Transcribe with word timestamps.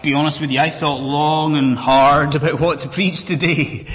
Be 0.00 0.14
honest 0.14 0.40
with 0.40 0.50
you, 0.50 0.58
I 0.58 0.70
thought 0.70 1.00
long 1.00 1.56
and 1.56 1.78
hard 1.78 2.34
about 2.36 2.58
what 2.58 2.80
to 2.80 2.88
preach 2.88 3.24
today. 3.24 3.86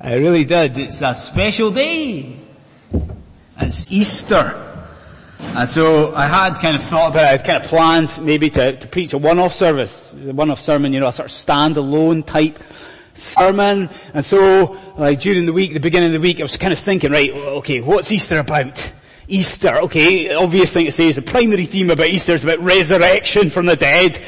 I 0.00 0.16
really 0.16 0.44
did. 0.44 0.76
It's 0.76 1.02
a 1.02 1.14
special 1.14 1.70
day. 1.70 2.34
It's 3.60 3.86
Easter. 3.92 4.58
And 5.38 5.68
so 5.68 6.12
I 6.16 6.26
had 6.26 6.54
kind 6.54 6.74
of 6.74 6.82
thought 6.82 7.12
about 7.12 7.32
it, 7.32 7.40
I'd 7.40 7.46
kind 7.46 7.62
of 7.62 7.68
planned 7.68 8.20
maybe 8.24 8.50
to, 8.50 8.76
to 8.76 8.88
preach 8.88 9.12
a 9.12 9.18
one-off 9.18 9.54
service, 9.54 10.12
a 10.14 10.32
one-off 10.32 10.60
sermon, 10.60 10.92
you 10.92 10.98
know, 10.98 11.06
a 11.06 11.12
sort 11.12 11.26
of 11.26 11.32
stand-alone 11.32 12.24
type 12.24 12.58
sermon. 13.14 13.88
And 14.14 14.24
so, 14.24 14.80
like 14.96 15.20
during 15.20 15.46
the 15.46 15.52
week, 15.52 15.74
the 15.74 15.80
beginning 15.80 16.08
of 16.08 16.14
the 16.14 16.26
week, 16.26 16.40
I 16.40 16.42
was 16.42 16.56
kind 16.56 16.72
of 16.72 16.78
thinking, 16.80 17.12
right, 17.12 17.30
okay, 17.30 17.80
what's 17.82 18.10
Easter 18.10 18.38
about? 18.38 18.92
Easter, 19.28 19.78
okay, 19.82 20.34
obvious 20.34 20.72
thing 20.72 20.86
to 20.86 20.92
say 20.92 21.06
is 21.08 21.16
the 21.16 21.22
primary 21.22 21.64
theme 21.64 21.90
about 21.90 22.08
Easter 22.08 22.32
is 22.32 22.42
about 22.42 22.58
resurrection 22.58 23.50
from 23.50 23.66
the 23.66 23.76
dead. 23.76 24.20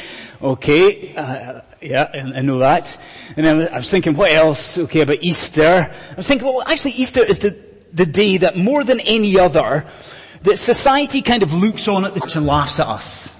Okay, 0.44 1.14
uh, 1.14 1.62
yeah, 1.80 2.10
I, 2.12 2.18
I 2.18 2.42
know 2.42 2.58
that. 2.58 2.98
And 3.34 3.46
then 3.46 3.66
I 3.66 3.78
was 3.78 3.88
thinking, 3.88 4.14
what 4.14 4.30
else? 4.30 4.76
Okay, 4.76 5.00
about 5.00 5.22
Easter. 5.22 5.90
I 5.90 6.14
was 6.14 6.28
thinking, 6.28 6.46
well, 6.46 6.60
actually 6.60 6.90
Easter 6.92 7.22
is 7.22 7.38
the, 7.38 7.58
the 7.94 8.04
day 8.04 8.36
that 8.36 8.54
more 8.54 8.84
than 8.84 9.00
any 9.00 9.40
other, 9.40 9.86
that 10.42 10.58
society 10.58 11.22
kind 11.22 11.42
of 11.42 11.54
looks 11.54 11.88
on 11.88 12.04
at 12.04 12.12
the 12.12 12.30
and 12.36 12.46
laughs 12.46 12.78
at 12.78 12.86
us. 12.86 13.34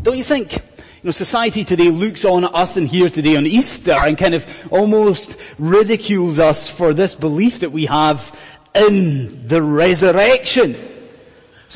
Don't 0.00 0.16
you 0.16 0.22
think? 0.22 0.54
You 0.54 0.60
know, 1.02 1.10
society 1.10 1.64
today 1.64 1.90
looks 1.90 2.24
on 2.24 2.44
at 2.44 2.54
us 2.54 2.76
and 2.76 2.86
here 2.86 3.10
today 3.10 3.34
on 3.34 3.44
Easter 3.44 3.90
and 3.90 4.16
kind 4.16 4.34
of 4.34 4.46
almost 4.70 5.40
ridicules 5.58 6.38
us 6.38 6.70
for 6.70 6.94
this 6.94 7.16
belief 7.16 7.58
that 7.60 7.72
we 7.72 7.86
have 7.86 8.32
in 8.76 9.48
the 9.48 9.60
resurrection. 9.60 10.95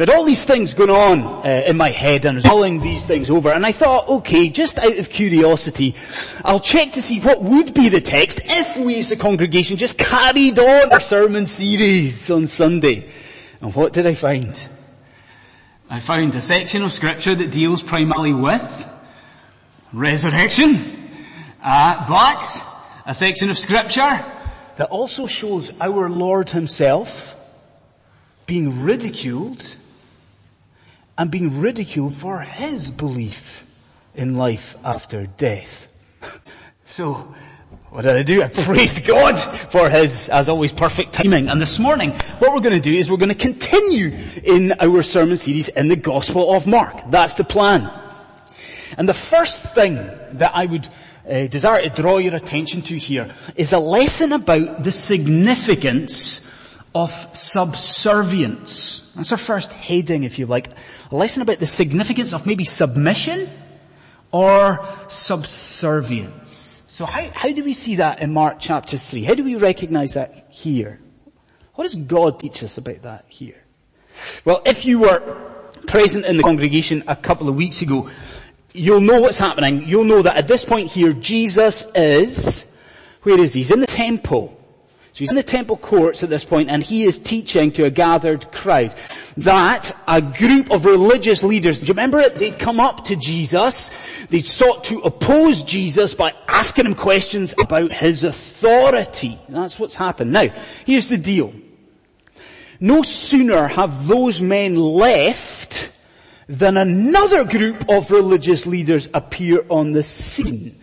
So 0.01 0.05
I 0.05 0.09
had 0.09 0.17
all 0.17 0.25
these 0.25 0.47
things 0.47 0.73
going 0.73 0.89
on 0.89 1.47
uh, 1.47 1.65
in 1.67 1.77
my 1.77 1.91
head 1.91 2.25
and 2.25 2.37
I 2.37 2.37
was 2.37 2.45
mulling 2.47 2.81
these 2.81 3.05
things 3.05 3.29
over 3.29 3.51
and 3.51 3.67
I 3.67 3.73
thought, 3.73 4.09
okay, 4.09 4.49
just 4.49 4.79
out 4.79 4.97
of 4.97 5.11
curiosity, 5.11 5.95
I'll 6.43 6.59
check 6.59 6.93
to 6.93 7.03
see 7.03 7.21
what 7.21 7.43
would 7.43 7.75
be 7.75 7.91
the 7.91 8.01
text 8.01 8.41
if 8.43 8.79
we 8.79 8.99
as 8.99 9.13
a 9.13 9.17
congregation 9.17 9.77
just 9.77 9.99
carried 9.99 10.59
on 10.59 10.91
our 10.91 11.01
sermon 11.01 11.45
series 11.45 12.31
on 12.31 12.47
Sunday. 12.47 13.11
And 13.61 13.75
what 13.75 13.93
did 13.93 14.07
I 14.07 14.15
find? 14.15 14.49
I 15.91 16.01
found 16.01 16.35
a 16.35 16.41
section 16.41 16.83
of 16.83 16.95
scripture 16.95 17.35
that 17.35 17.51
deals 17.51 17.83
primarily 17.83 18.33
with 18.33 18.91
resurrection, 19.93 20.79
uh, 21.63 22.07
but 22.09 22.43
a 23.05 23.15
section 23.15 23.51
of 23.51 23.59
scripture 23.59 24.25
that 24.77 24.89
also 24.89 25.27
shows 25.27 25.79
our 25.79 26.09
Lord 26.09 26.49
himself 26.49 27.37
being 28.47 28.81
ridiculed 28.81 29.77
and 31.17 31.31
being 31.31 31.61
ridiculed 31.61 32.15
for 32.15 32.41
his 32.41 32.91
belief 32.91 33.67
in 34.15 34.37
life 34.37 34.77
after 34.85 35.27
death. 35.27 35.89
so, 36.85 37.35
what 37.91 38.03
did 38.03 38.17
I 38.17 38.23
do? 38.23 38.43
I 38.43 38.49
praised 38.49 39.05
God 39.05 39.37
for 39.37 39.91
His, 39.91 40.29
as 40.29 40.49
always, 40.49 40.71
perfect 40.71 41.13
timing. 41.13 41.49
And 41.49 41.61
this 41.61 41.81
morning, 41.81 42.13
what 42.39 42.53
we're 42.53 42.61
going 42.61 42.81
to 42.81 42.81
do 42.81 42.97
is 42.97 43.11
we're 43.11 43.17
going 43.17 43.31
to 43.31 43.35
continue 43.35 44.17
in 44.45 44.75
our 44.79 45.03
sermon 45.03 45.37
series 45.37 45.67
in 45.69 45.89
the 45.89 45.97
Gospel 45.97 46.55
of 46.55 46.69
Mark. 46.69 47.11
That's 47.11 47.33
the 47.35 47.43
plan. 47.43 47.91
And 48.97 49.09
the 49.09 49.15
first 49.15 49.63
thing 49.63 49.97
that 50.33 50.53
I 50.55 50.67
would 50.67 50.87
uh, 51.29 51.49
desire 51.49 51.83
to 51.83 51.91
draw 51.91 52.19
your 52.19 52.37
attention 52.37 52.83
to 52.83 52.97
here 52.97 53.29
is 53.57 53.73
a 53.73 53.79
lesson 53.79 54.33
about 54.33 54.85
the 54.85 54.93
significance 54.93 56.47
of 56.95 57.11
subservience. 57.37 59.10
That's 59.17 59.33
our 59.33 59.39
first 59.39 59.73
heading, 59.73 60.25
if 60.25 60.39
you 60.39 60.47
like. 60.47 60.71
A 61.11 61.17
lesson 61.17 61.43
about 61.43 61.59
the 61.59 61.67
significance 61.67 62.33
of 62.33 62.47
maybe 62.47 62.65
submission 62.65 63.49
or 64.33 64.87
subservience. 65.09 66.83
So 66.89 67.07
how, 67.07 67.29
how 67.33 67.51
do 67.51 67.65
we 67.65 67.73
see 67.73 67.97
that 67.97 68.21
in 68.21 68.33
Mark 68.33 68.59
chapter 68.61 68.99
3? 68.99 69.25
How 69.25 69.35
do 69.35 69.43
we 69.43 69.57
recognize 69.57 70.15
that 70.15 70.47
here? 70.51 71.01
What 71.75 71.85
does 71.85 71.95
God 71.95 72.39
teach 72.39 72.63
us 72.63 72.79
about 72.79 73.03
that 73.03 73.25
here? 73.29 73.63
Well, 74.45 74.63
if 74.67 74.85
you 74.85 75.01
were 75.01 75.21
present 75.87 76.27
in 76.27 76.37
the 76.37 76.43
congregation 76.43 77.03
a 77.07 77.17
couple 77.17 77.49
of 77.49 77.55
weeks 77.55 77.81
ago, 77.81 78.11
you'll 78.73 79.01
know 79.01 79.21
what's 79.21 79.39
happening. 79.39 79.89
You'll 79.89 80.05
know 80.05 80.23
that 80.23 80.37
at 80.37 80.47
this 80.47 80.65
point 80.65 80.91
here, 80.91 81.13
Jesus 81.13 81.87
is, 81.95 82.67
where 83.23 83.41
is 83.41 83.55
he? 83.55 83.61
He's 83.61 83.71
in 83.71 83.81
the 83.81 83.87
temple. 83.87 84.60
So 85.13 85.19
he's 85.19 85.31
in 85.31 85.37
the 85.37 85.43
temple 85.43 85.77
courts 85.77 86.23
at 86.23 86.31
this 86.31 86.45
point 86.45 86.71
and 86.71 86.83
he 86.83 87.03
is 87.03 87.19
teaching 87.19 87.73
to 87.73 87.85
a 87.85 87.91
gathered 87.91 88.53
crowd. 88.53 88.95
That 89.39 89.95
a 90.07 90.23
group 90.23 90.71
of 90.71 90.85
religious 90.85 91.43
leaders, 91.43 91.81
do 91.81 91.87
you 91.87 91.93
remember 91.95 92.21
it? 92.21 92.37
They'd 92.37 92.59
come 92.59 92.79
up 92.79 93.05
to 93.07 93.17
Jesus. 93.17 93.91
They'd 94.29 94.47
sought 94.47 94.85
to 94.85 95.01
oppose 95.01 95.65
Jesus 95.65 96.15
by 96.15 96.33
asking 96.47 96.87
him 96.87 96.95
questions 96.95 97.55
about 97.59 97.91
his 97.91 98.23
authority. 98.23 99.37
That's 99.49 99.81
what's 99.81 99.97
happened. 99.97 100.31
Now, 100.31 100.49
here's 100.87 101.09
the 101.09 101.19
deal. 101.19 101.53
No 102.79 103.03
sooner 103.03 103.67
have 103.67 104.07
those 104.07 104.41
men 104.41 104.77
left 104.77 105.91
than 106.49 106.77
another 106.77 107.45
group 107.45 107.85
of 107.89 108.13
religious 108.13 108.65
leaders 108.65 109.09
appear 109.13 109.65
on 109.69 109.93
the 109.93 110.05
scene. 110.05 110.81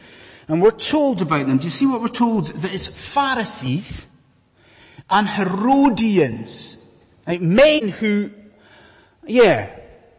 And 0.50 0.62
we're 0.62 0.72
told 0.72 1.22
about 1.22 1.48
them. 1.48 1.58
Do 1.58 1.66
you 1.66 1.72
see 1.72 1.86
what 1.86 2.02
we're 2.02 2.08
told? 2.08 2.48
That 2.48 2.74
it's 2.74 2.88
Pharisees 2.88 4.08
and 5.10 5.28
Herodians. 5.28 6.78
Men 7.28 7.90
who, 7.90 8.32
yeah, 9.26 9.70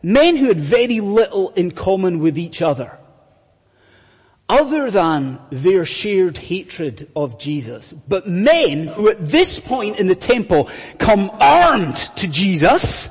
men 0.02 0.36
who 0.36 0.46
had 0.46 0.60
very 0.60 1.00
little 1.00 1.50
in 1.50 1.70
common 1.70 2.20
with 2.20 2.38
each 2.38 2.62
other. 2.62 2.98
Other 4.48 4.90
than 4.90 5.38
their 5.50 5.84
shared 5.84 6.38
hatred 6.38 7.10
of 7.14 7.38
Jesus. 7.38 7.92
But 7.92 8.26
men 8.26 8.86
who 8.86 9.10
at 9.10 9.18
this 9.18 9.58
point 9.58 10.00
in 10.00 10.06
the 10.06 10.14
temple 10.14 10.70
come 10.98 11.30
armed 11.38 11.96
to 12.16 12.28
Jesus 12.28 13.10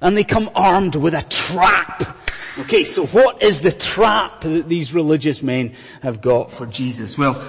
and 0.00 0.16
they 0.16 0.24
come 0.24 0.50
armed 0.56 0.96
with 0.96 1.14
a 1.14 1.22
trap. 1.22 2.18
Okay, 2.58 2.82
so 2.82 3.06
what 3.06 3.42
is 3.42 3.60
the 3.60 3.70
trap 3.70 4.40
that 4.40 4.68
these 4.68 4.92
religious 4.92 5.40
men 5.40 5.74
have 6.02 6.20
got 6.20 6.52
for 6.52 6.66
Jesus? 6.66 7.16
Well, 7.16 7.40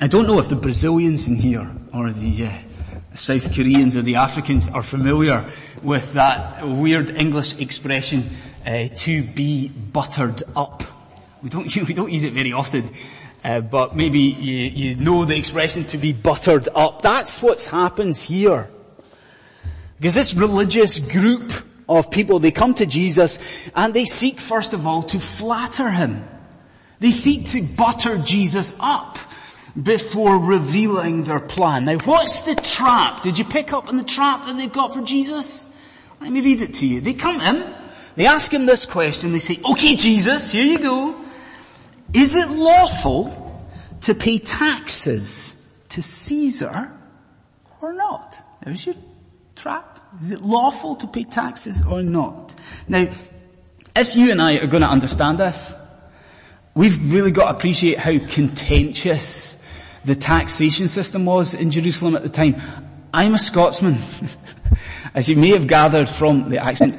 I 0.00 0.08
don't 0.08 0.26
know 0.26 0.40
if 0.40 0.48
the 0.48 0.56
Brazilians 0.56 1.28
in 1.28 1.36
here 1.36 1.70
or 1.94 2.12
the 2.12 2.46
uh, 2.46 2.52
South 3.18 3.54
Koreans 3.54 3.96
or 3.96 4.02
the 4.02 4.16
Africans 4.16 4.68
are 4.68 4.82
familiar 4.82 5.50
with 5.82 6.12
that 6.12 6.66
weird 6.66 7.10
English 7.10 7.60
expression, 7.60 8.30
uh, 8.64 8.88
to 8.96 9.22
be 9.22 9.68
buttered 9.68 10.42
up. 10.54 10.84
We 11.42 11.48
don't, 11.50 11.76
we 11.88 11.94
don't 11.94 12.12
use 12.12 12.22
it 12.22 12.32
very 12.32 12.52
often, 12.52 12.90
uh, 13.42 13.60
but 13.60 13.96
maybe 13.96 14.20
you, 14.20 14.64
you 14.64 14.94
know 14.96 15.24
the 15.24 15.36
expression 15.36 15.84
to 15.86 15.98
be 15.98 16.12
buttered 16.12 16.68
up. 16.74 17.02
That's 17.02 17.42
what 17.42 17.62
happens 17.64 18.22
here. 18.22 18.68
Because 19.98 20.14
this 20.14 20.34
religious 20.34 21.00
group 21.00 21.52
of 21.88 22.10
people, 22.10 22.38
they 22.38 22.52
come 22.52 22.74
to 22.74 22.86
Jesus 22.86 23.40
and 23.74 23.92
they 23.92 24.04
seek 24.04 24.38
first 24.38 24.74
of 24.74 24.86
all 24.86 25.02
to 25.04 25.18
flatter 25.18 25.90
him. 25.90 26.26
They 27.00 27.10
seek 27.10 27.48
to 27.50 27.62
butter 27.62 28.18
Jesus 28.18 28.76
up 28.78 29.18
before 29.80 30.38
revealing 30.38 31.22
their 31.22 31.40
plan. 31.40 31.84
Now 31.84 31.98
what's 31.98 32.42
the 32.42 32.54
trap? 32.54 33.22
Did 33.22 33.38
you 33.38 33.44
pick 33.44 33.72
up 33.72 33.88
on 33.88 33.96
the 33.96 34.04
trap 34.04 34.46
that 34.46 34.56
they've 34.56 34.72
got 34.72 34.94
for 34.94 35.02
Jesus? 35.02 35.72
Let 36.20 36.32
me 36.32 36.40
read 36.40 36.62
it 36.62 36.74
to 36.74 36.86
you. 36.86 37.00
They 37.00 37.14
come 37.14 37.40
in, 37.40 37.74
they 38.16 38.26
ask 38.26 38.52
him 38.52 38.66
this 38.66 38.86
question, 38.86 39.32
they 39.32 39.38
say, 39.38 39.58
okay 39.70 39.94
Jesus, 39.94 40.52
here 40.52 40.64
you 40.64 40.78
go. 40.78 41.24
Is 42.12 42.34
it 42.34 42.48
lawful 42.50 43.68
to 44.02 44.14
pay 44.14 44.38
taxes 44.38 45.54
to 45.90 46.02
Caesar 46.02 46.96
or 47.80 47.92
not? 47.92 48.42
There's 48.64 48.84
your 48.86 48.96
trap. 49.54 50.00
Is 50.22 50.30
it 50.30 50.40
lawful 50.40 50.96
to 50.96 51.06
pay 51.06 51.24
taxes 51.24 51.82
or 51.84 52.02
not? 52.02 52.54
Now, 52.88 53.08
if 53.94 54.16
you 54.16 54.30
and 54.30 54.40
I 54.40 54.56
are 54.56 54.66
going 54.66 54.82
to 54.82 54.88
understand 54.88 55.38
this, 55.38 55.74
we've 56.74 57.12
really 57.12 57.30
got 57.30 57.52
to 57.52 57.56
appreciate 57.58 57.98
how 57.98 58.18
contentious 58.18 59.57
the 60.08 60.14
taxation 60.14 60.88
system 60.88 61.26
was 61.26 61.52
in 61.52 61.70
Jerusalem 61.70 62.16
at 62.16 62.22
the 62.22 62.30
time. 62.30 62.56
I'm 63.12 63.34
a 63.34 63.38
Scotsman, 63.38 63.98
as 65.14 65.28
you 65.28 65.36
may 65.36 65.50
have 65.50 65.66
gathered 65.66 66.08
from 66.08 66.48
the 66.48 66.64
accent. 66.64 66.98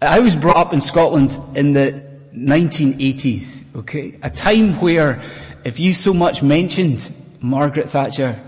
I 0.00 0.20
was 0.20 0.36
brought 0.36 0.56
up 0.56 0.72
in 0.72 0.80
Scotland 0.80 1.38
in 1.54 1.74
the 1.74 2.02
1980s, 2.34 3.76
okay? 3.76 4.18
A 4.22 4.30
time 4.30 4.80
where 4.80 5.22
if 5.64 5.78
you 5.78 5.92
so 5.92 6.14
much 6.14 6.42
mentioned 6.42 7.12
Margaret 7.40 7.90
Thatcher 7.90 8.40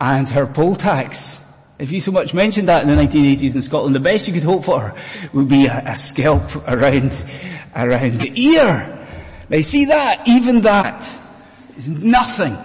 and 0.00 0.28
her 0.28 0.46
poll 0.46 0.76
tax, 0.76 1.44
if 1.80 1.90
you 1.90 2.00
so 2.00 2.12
much 2.12 2.34
mentioned 2.34 2.68
that 2.68 2.82
in 2.82 2.88
the 2.88 3.02
1980s 3.02 3.56
in 3.56 3.62
Scotland, 3.62 3.96
the 3.96 4.00
best 4.00 4.28
you 4.28 4.34
could 4.34 4.44
hope 4.44 4.64
for 4.64 4.94
would 5.32 5.48
be 5.48 5.66
a, 5.66 5.82
a 5.86 5.96
scalp 5.96 6.54
around, 6.68 7.24
around 7.74 8.20
the 8.20 8.32
ear. 8.40 9.08
Now 9.48 9.60
see 9.60 9.86
that, 9.86 10.28
even 10.28 10.60
that 10.60 11.20
is 11.76 11.88
nothing 11.88 12.56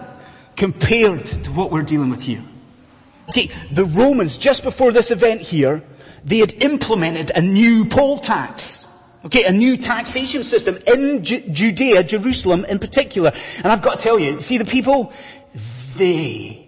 compared 0.56 1.26
to 1.26 1.52
what 1.52 1.72
we're 1.72 1.84
dealing 1.84 2.10
with 2.10 2.22
here. 2.22 2.44
Okay, 3.30 3.50
the 3.72 3.86
Romans, 3.86 4.38
just 4.38 4.64
before 4.64 4.92
this 4.92 5.12
event 5.12 5.42
here, 5.42 5.84
they 6.24 6.40
had 6.40 6.54
implemented 6.62 7.32
a 7.36 7.42
new 7.42 7.86
poll 7.86 8.20
tax. 8.20 8.84
Okay, 9.26 9.44
a 9.46 9.52
new 9.52 9.78
taxation 9.78 10.44
system 10.44 10.78
in 10.88 11.24
Ju- 11.24 11.42
Judea, 11.50 12.04
Jerusalem 12.04 12.66
in 12.66 12.80
particular. 12.80 13.34
And 13.58 13.68
I've 13.68 13.82
got 13.82 14.00
to 14.00 14.04
tell 14.04 14.20
you, 14.20 14.40
see 14.40 14.58
the 14.58 14.66
people, 14.66 15.12
they, 15.98 16.68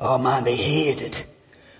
oh 0.00 0.18
man, 0.18 0.42
they 0.44 0.56
hated. 0.56 1.16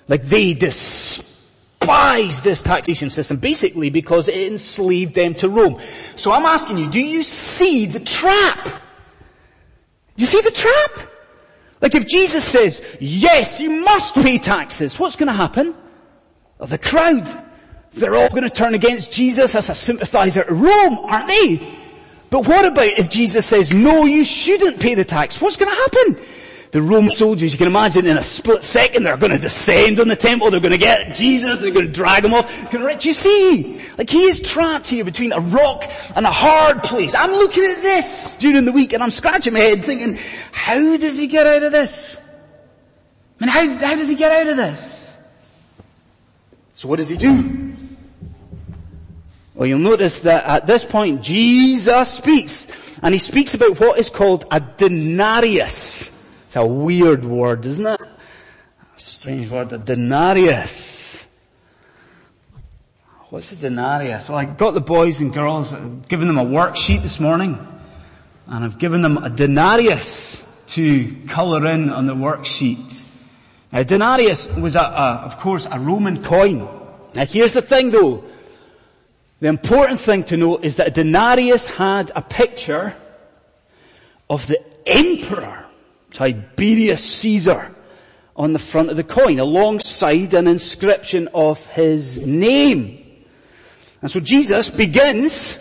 Like 0.06 0.22
they 0.22 0.54
despised 0.54 2.44
this 2.44 2.62
taxation 2.62 3.10
system 3.10 3.38
basically 3.38 3.90
because 3.90 4.28
it 4.28 4.46
enslaved 4.46 5.14
them 5.14 5.34
to 5.34 5.48
Rome. 5.48 5.80
So 6.14 6.30
I'm 6.30 6.44
asking 6.46 6.78
you, 6.78 6.88
do 6.90 7.00
you 7.00 7.24
see 7.24 7.86
the 7.86 8.00
trap? 8.00 8.82
You 10.16 10.26
see 10.26 10.40
the 10.40 10.50
trap? 10.50 11.10
Like 11.80 11.94
if 11.94 12.06
Jesus 12.06 12.44
says, 12.44 12.82
yes, 13.00 13.60
you 13.60 13.70
must 13.70 14.14
pay 14.14 14.38
taxes, 14.38 14.98
what's 14.98 15.16
going 15.16 15.28
to 15.28 15.34
happen? 15.34 15.74
Well, 16.58 16.68
the 16.68 16.78
crowd, 16.78 17.28
they're 17.92 18.14
all 18.14 18.30
going 18.30 18.44
to 18.44 18.50
turn 18.50 18.74
against 18.74 19.12
Jesus 19.12 19.54
as 19.54 19.68
a 19.68 19.74
sympathizer 19.74 20.44
to 20.44 20.54
Rome, 20.54 20.98
aren't 20.98 21.28
they? 21.28 21.74
But 22.30 22.46
what 22.48 22.64
about 22.64 22.86
if 22.86 23.08
Jesus 23.10 23.46
says, 23.46 23.72
no, 23.72 24.04
you 24.04 24.24
shouldn't 24.24 24.80
pay 24.80 24.94
the 24.94 25.04
tax? 25.04 25.40
What's 25.40 25.56
going 25.56 25.70
to 25.70 25.76
happen? 25.76 26.26
The 26.72 26.82
Roman 26.82 27.10
soldiers, 27.10 27.52
you 27.52 27.58
can 27.58 27.68
imagine 27.68 28.06
in 28.06 28.16
a 28.16 28.22
split 28.22 28.62
second, 28.62 29.04
they're 29.04 29.16
going 29.16 29.32
to 29.32 29.38
descend 29.38 30.00
on 30.00 30.08
the 30.08 30.16
temple, 30.16 30.50
they're 30.50 30.60
going 30.60 30.72
to 30.72 30.78
get 30.78 31.14
Jesus, 31.14 31.58
they're 31.58 31.70
going 31.70 31.86
to 31.86 31.92
drag 31.92 32.24
him 32.24 32.34
off. 32.34 32.50
You 32.72 33.12
see? 33.12 33.80
Like 33.96 34.10
he 34.10 34.24
is 34.24 34.40
trapped 34.40 34.88
here 34.88 35.04
between 35.04 35.32
a 35.32 35.40
rock 35.40 35.84
and 36.16 36.26
a 36.26 36.30
hard 36.30 36.82
place. 36.82 37.14
I'm 37.14 37.30
looking 37.30 37.64
at 37.64 37.82
this 37.82 38.36
during 38.38 38.64
the 38.64 38.72
week 38.72 38.92
and 38.92 39.02
I'm 39.02 39.10
scratching 39.10 39.52
my 39.52 39.60
head 39.60 39.84
thinking, 39.84 40.18
how 40.52 40.96
does 40.96 41.16
he 41.16 41.28
get 41.28 41.46
out 41.46 41.62
of 41.62 41.72
this? 41.72 42.20
I 43.40 43.44
mean, 43.44 43.50
how, 43.50 43.86
how 43.86 43.94
does 43.94 44.08
he 44.08 44.16
get 44.16 44.32
out 44.32 44.48
of 44.48 44.56
this? 44.56 45.16
So 46.74 46.88
what 46.88 46.96
does 46.96 47.08
he 47.08 47.16
do? 47.16 47.74
Well, 49.54 49.66
you'll 49.66 49.78
notice 49.78 50.20
that 50.20 50.44
at 50.44 50.66
this 50.66 50.84
point, 50.84 51.22
Jesus 51.22 52.10
speaks, 52.10 52.68
and 53.02 53.14
he 53.14 53.18
speaks 53.18 53.54
about 53.54 53.80
what 53.80 53.98
is 53.98 54.10
called 54.10 54.44
a 54.50 54.60
denarius. 54.60 56.15
It's 56.56 56.62
a 56.62 56.66
weird 56.66 57.22
word, 57.22 57.66
isn't 57.66 57.86
it? 57.86 58.00
A 58.00 58.98
strange 58.98 59.50
word, 59.50 59.74
a 59.74 59.76
denarius. 59.76 61.26
What's 63.28 63.52
a 63.52 63.56
denarius? 63.56 64.26
Well, 64.26 64.38
I 64.38 64.46
got 64.46 64.70
the 64.70 64.80
boys 64.80 65.20
and 65.20 65.34
girls, 65.34 65.74
I've 65.74 66.08
given 66.08 66.28
them 66.28 66.38
a 66.38 66.46
worksheet 66.46 67.02
this 67.02 67.20
morning, 67.20 67.58
and 68.46 68.64
I've 68.64 68.78
given 68.78 69.02
them 69.02 69.18
a 69.18 69.28
denarius 69.28 70.50
to 70.68 71.14
colour 71.28 71.66
in 71.66 71.90
on 71.90 72.06
the 72.06 72.14
worksheet. 72.14 73.04
Now, 73.70 73.82
denarius 73.82 74.46
was 74.56 74.76
a, 74.76 74.80
a, 74.80 75.20
of 75.26 75.38
course, 75.38 75.66
a 75.70 75.78
Roman 75.78 76.24
coin. 76.24 76.66
Now 77.14 77.26
here's 77.26 77.52
the 77.52 77.60
thing 77.60 77.90
though. 77.90 78.24
The 79.40 79.48
important 79.48 80.00
thing 80.00 80.24
to 80.24 80.38
note 80.38 80.64
is 80.64 80.76
that 80.76 80.86
a 80.86 80.90
denarius 80.90 81.68
had 81.68 82.12
a 82.16 82.22
picture 82.22 82.96
of 84.30 84.46
the 84.46 84.58
emperor 84.86 85.65
Tiberius 86.16 87.04
Caesar 87.20 87.76
on 88.34 88.54
the 88.54 88.58
front 88.58 88.88
of 88.88 88.96
the 88.96 89.04
coin 89.04 89.38
alongside 89.38 90.32
an 90.32 90.46
inscription 90.46 91.28
of 91.34 91.66
his 91.66 92.18
name. 92.18 93.04
And 94.00 94.10
so 94.10 94.20
Jesus 94.20 94.70
begins 94.70 95.58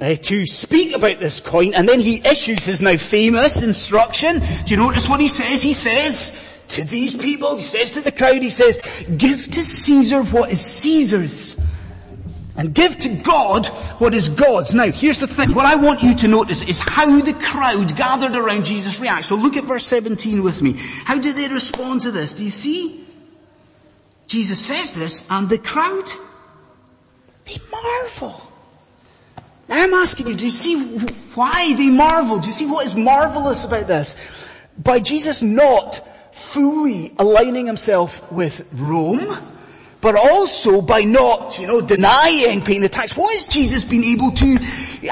uh, 0.00 0.16
to 0.16 0.46
speak 0.46 0.96
about 0.96 1.20
this 1.20 1.38
coin 1.38 1.74
and 1.74 1.88
then 1.88 2.00
he 2.00 2.20
issues 2.24 2.64
his 2.64 2.82
now 2.82 2.96
famous 2.96 3.62
instruction. 3.62 4.42
Do 4.64 4.74
you 4.74 4.80
notice 4.80 5.08
what 5.08 5.20
he 5.20 5.28
says? 5.28 5.62
He 5.62 5.72
says 5.72 6.64
to 6.70 6.82
these 6.82 7.16
people, 7.16 7.56
he 7.56 7.62
says 7.62 7.92
to 7.92 8.00
the 8.00 8.10
crowd, 8.10 8.42
he 8.42 8.50
says, 8.50 8.80
give 9.16 9.48
to 9.48 9.62
Caesar 9.62 10.24
what 10.24 10.50
is 10.50 10.60
Caesar's 10.60 11.54
and 12.56 12.74
give 12.74 12.98
to 13.00 13.08
God 13.08 13.66
what 13.98 14.14
is 14.14 14.28
God's. 14.28 14.74
Now, 14.74 14.90
here's 14.90 15.18
the 15.18 15.26
thing. 15.26 15.54
What 15.54 15.66
I 15.66 15.74
want 15.74 16.02
you 16.02 16.14
to 16.16 16.28
notice 16.28 16.62
is 16.62 16.80
how 16.80 17.20
the 17.20 17.32
crowd 17.32 17.96
gathered 17.96 18.36
around 18.36 18.64
Jesus 18.64 19.00
reacts. 19.00 19.28
So 19.28 19.34
look 19.34 19.56
at 19.56 19.64
verse 19.64 19.86
17 19.86 20.42
with 20.42 20.62
me. 20.62 20.74
How 21.04 21.18
do 21.18 21.32
they 21.32 21.48
respond 21.48 22.02
to 22.02 22.10
this? 22.10 22.36
Do 22.36 22.44
you 22.44 22.50
see? 22.50 23.04
Jesus 24.26 24.64
says 24.64 24.92
this 24.92 25.26
and 25.30 25.48
the 25.48 25.58
crowd, 25.58 26.08
they 27.44 27.58
marvel. 27.70 28.40
Now 29.68 29.82
I'm 29.82 29.94
asking 29.94 30.28
you, 30.28 30.34
do 30.34 30.44
you 30.44 30.50
see 30.50 30.98
why 31.34 31.74
they 31.76 31.88
marvel? 31.88 32.38
Do 32.38 32.46
you 32.46 32.52
see 32.52 32.66
what 32.66 32.86
is 32.86 32.94
marvelous 32.94 33.64
about 33.64 33.86
this? 33.86 34.16
By 34.78 35.00
Jesus 35.00 35.42
not 35.42 36.00
fully 36.34 37.14
aligning 37.18 37.66
himself 37.66 38.30
with 38.32 38.66
Rome, 38.72 39.26
but 40.04 40.16
also 40.16 40.82
by 40.82 41.00
not, 41.00 41.58
you 41.58 41.66
know, 41.66 41.80
denying 41.80 42.60
paying 42.60 42.82
the 42.82 42.90
tax. 42.90 43.16
What 43.16 43.32
has 43.32 43.46
Jesus 43.46 43.82
been 43.84 44.04
able 44.04 44.32
to 44.32 44.58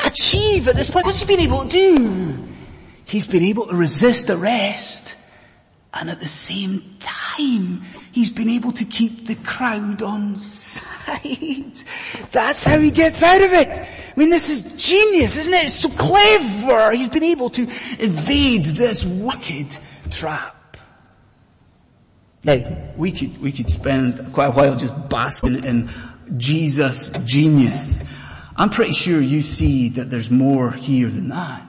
achieve 0.05 0.69
at 0.69 0.77
this 0.77 0.91
point? 0.91 1.06
What's 1.06 1.21
he 1.21 1.27
been 1.27 1.41
able 1.41 1.62
to 1.62 1.69
do? 1.71 2.49
He's 3.06 3.27
been 3.27 3.43
able 3.43 3.67
to 3.69 3.75
resist 3.75 4.29
arrest 4.29 5.17
and 5.94 6.11
at 6.11 6.21
the 6.21 6.27
same 6.27 6.97
time, 7.00 7.83
he's 8.12 8.31
been 8.31 8.50
able 8.50 8.73
to 8.73 8.85
keep 8.85 9.27
the 9.27 9.35
crowd 9.35 10.03
on 10.03 10.37
side. 10.37 11.79
That's 12.31 12.65
how 12.65 12.79
he 12.79 12.91
gets 12.91 13.23
out 13.23 13.41
of 13.41 13.53
it. 13.53 13.69
I 13.69 13.88
mean, 14.17 14.29
this 14.29 14.50
is 14.50 14.77
genius, 14.77 15.38
isn't 15.38 15.55
it? 15.55 15.67
It's 15.67 15.81
so 15.81 15.88
clever. 15.88 16.93
He's 16.93 17.09
been 17.09 17.25
able 17.25 17.49
to 17.50 17.62
evade 17.62 18.67
this 18.67 19.05
wicked 19.05 19.75
trap. 20.11 20.62
We 22.44 23.12
could, 23.12 23.41
we 23.41 23.53
could 23.53 23.71
spend 23.71 24.33
quite 24.33 24.47
a 24.47 24.50
while 24.50 24.77
just 24.77 25.09
basking 25.09 25.65
in 25.65 25.89
Jesus' 26.37 27.11
genius. 27.25 28.03
I'm 28.56 28.71
pretty 28.71 28.93
sure 28.93 29.21
you 29.21 29.43
see 29.43 29.91
that 29.91 30.11
there's 30.11 30.31
more 30.31 30.73
here 30.73 31.09
than 31.09 31.29
that. 31.29 31.69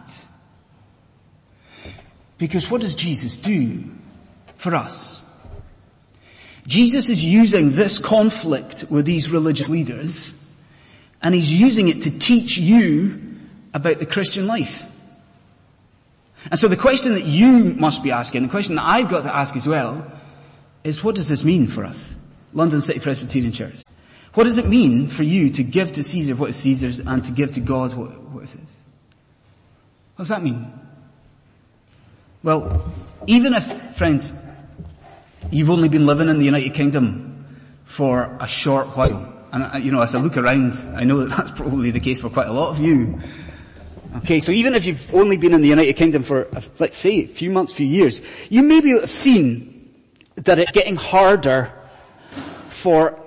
Because 2.37 2.69
what 2.69 2.81
does 2.81 2.95
Jesus 2.95 3.37
do 3.37 3.83
for 4.55 4.75
us? 4.75 5.23
Jesus 6.65 7.09
is 7.09 7.23
using 7.23 7.71
this 7.71 7.99
conflict 7.99 8.85
with 8.89 9.05
these 9.05 9.31
religious 9.31 9.69
leaders 9.69 10.33
and 11.21 11.35
he's 11.35 11.53
using 11.53 11.87
it 11.87 12.01
to 12.03 12.19
teach 12.19 12.57
you 12.57 13.21
about 13.73 13.99
the 13.99 14.05
Christian 14.05 14.47
life. 14.47 14.89
And 16.49 16.59
so 16.59 16.67
the 16.67 16.77
question 16.77 17.13
that 17.13 17.23
you 17.23 17.73
must 17.75 18.03
be 18.03 18.11
asking, 18.11 18.43
the 18.43 18.49
question 18.49 18.75
that 18.75 18.85
I've 18.85 19.09
got 19.09 19.23
to 19.23 19.33
ask 19.33 19.55
as 19.55 19.67
well, 19.67 20.11
is 20.83 21.03
what 21.03 21.15
does 21.15 21.29
this 21.29 21.43
mean 21.43 21.67
for 21.67 21.85
us? 21.85 22.15
London 22.53 22.81
City 22.81 22.99
Presbyterian 22.99 23.51
Church. 23.51 23.83
What 24.33 24.45
does 24.45 24.57
it 24.57 24.67
mean 24.67 25.07
for 25.07 25.23
you 25.23 25.49
to 25.51 25.63
give 25.63 25.93
to 25.93 26.03
Caesar 26.03 26.35
what 26.35 26.49
is 26.49 26.55
Caesar's 26.57 26.99
and 26.99 27.23
to 27.23 27.31
give 27.31 27.53
to 27.53 27.59
God 27.59 27.93
what, 27.95 28.19
what 28.21 28.43
is 28.43 28.53
his? 28.53 28.83
What 30.15 30.23
does 30.23 30.29
that 30.29 30.43
mean? 30.43 30.71
Well, 32.43 32.91
even 33.27 33.53
if, 33.53 33.95
friend, 33.95 34.21
you've 35.51 35.69
only 35.69 35.87
been 35.87 36.05
living 36.05 36.29
in 36.29 36.39
the 36.39 36.45
United 36.45 36.73
Kingdom 36.73 37.45
for 37.85 38.37
a 38.39 38.47
short 38.47 38.87
while, 38.97 39.33
and 39.51 39.63
uh, 39.63 39.77
you 39.77 39.91
know, 39.91 40.01
as 40.01 40.15
I 40.15 40.19
look 40.19 40.35
around, 40.35 40.73
I 40.95 41.03
know 41.03 41.19
that 41.19 41.35
that's 41.35 41.51
probably 41.51 41.91
the 41.91 41.99
case 41.99 42.21
for 42.21 42.29
quite 42.29 42.47
a 42.47 42.53
lot 42.53 42.71
of 42.71 42.83
you. 42.83 43.19
Okay, 44.17 44.39
so 44.39 44.51
even 44.51 44.75
if 44.75 44.85
you've 44.85 45.13
only 45.13 45.37
been 45.37 45.53
in 45.53 45.61
the 45.61 45.67
United 45.67 45.93
Kingdom 45.93 46.23
for, 46.23 46.47
let's 46.79 46.97
say, 46.97 47.23
a 47.23 47.27
few 47.27 47.49
months, 47.49 47.73
few 47.73 47.87
years, 47.87 48.21
you 48.49 48.61
maybe 48.61 48.91
have 48.91 49.09
seen 49.09 49.72
that 50.35 50.59
it's 50.59 50.71
getting 50.71 50.95
harder 50.95 51.71
for 52.67 53.19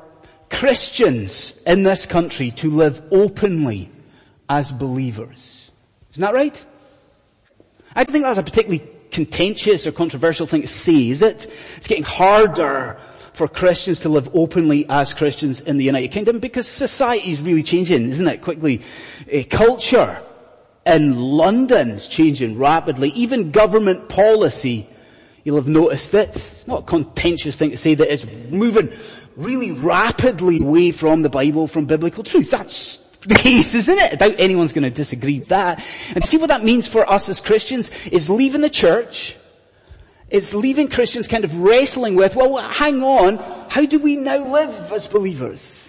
Christians 0.50 1.58
in 1.66 1.82
this 1.82 2.06
country 2.06 2.50
to 2.52 2.70
live 2.70 3.02
openly 3.10 3.90
as 4.48 4.72
believers. 4.72 5.70
Isn't 6.12 6.22
that 6.22 6.34
right? 6.34 6.64
I 7.94 8.04
don't 8.04 8.12
think 8.12 8.24
that's 8.24 8.38
a 8.38 8.42
particularly 8.42 8.88
contentious 9.10 9.86
or 9.86 9.92
controversial 9.92 10.46
thing 10.46 10.62
to 10.62 10.68
say, 10.68 11.10
is 11.10 11.22
it? 11.22 11.50
It's 11.76 11.86
getting 11.86 12.04
harder 12.04 12.98
for 13.32 13.48
Christians 13.48 14.00
to 14.00 14.08
live 14.08 14.30
openly 14.34 14.86
as 14.88 15.12
Christians 15.12 15.60
in 15.60 15.76
the 15.76 15.84
United 15.84 16.08
Kingdom 16.08 16.38
because 16.38 16.66
society 16.66 17.30
is 17.30 17.40
really 17.40 17.62
changing, 17.62 18.08
isn't 18.08 18.26
it, 18.26 18.42
quickly? 18.42 18.82
A 19.28 19.44
culture 19.44 20.22
in 20.84 21.20
London 21.20 21.90
is 21.90 22.08
changing 22.08 22.58
rapidly. 22.58 23.10
Even 23.10 23.50
government 23.50 24.08
policy 24.08 24.88
You'll 25.46 25.54
have 25.58 25.68
noticed 25.68 26.12
it. 26.12 26.30
It's 26.30 26.66
not 26.66 26.80
a 26.80 26.86
contentious 26.86 27.56
thing 27.56 27.70
to 27.70 27.76
say 27.76 27.94
that 27.94 28.12
it's 28.12 28.26
moving 28.50 28.90
really 29.36 29.70
rapidly 29.70 30.60
away 30.60 30.90
from 30.90 31.22
the 31.22 31.28
Bible, 31.28 31.68
from 31.68 31.86
biblical 31.86 32.24
truth. 32.24 32.50
That's 32.50 32.96
the 33.18 33.36
case, 33.36 33.72
isn't 33.72 33.96
it? 33.96 34.12
About 34.14 34.40
anyone's 34.40 34.72
going 34.72 34.82
to 34.82 34.90
disagree 34.90 35.38
with 35.38 35.50
that. 35.50 35.86
And 36.16 36.24
see 36.24 36.36
what 36.36 36.48
that 36.48 36.64
means 36.64 36.88
for 36.88 37.08
us 37.08 37.28
as 37.28 37.40
Christians 37.40 37.92
is 38.06 38.28
leaving 38.28 38.60
the 38.60 38.68
church. 38.68 39.36
It's 40.30 40.52
leaving 40.52 40.88
Christians 40.88 41.28
kind 41.28 41.44
of 41.44 41.56
wrestling 41.56 42.16
with, 42.16 42.34
well, 42.34 42.56
hang 42.56 43.04
on, 43.04 43.36
how 43.68 43.86
do 43.86 44.00
we 44.00 44.16
now 44.16 44.38
live 44.38 44.90
as 44.90 45.06
believers? 45.06 45.85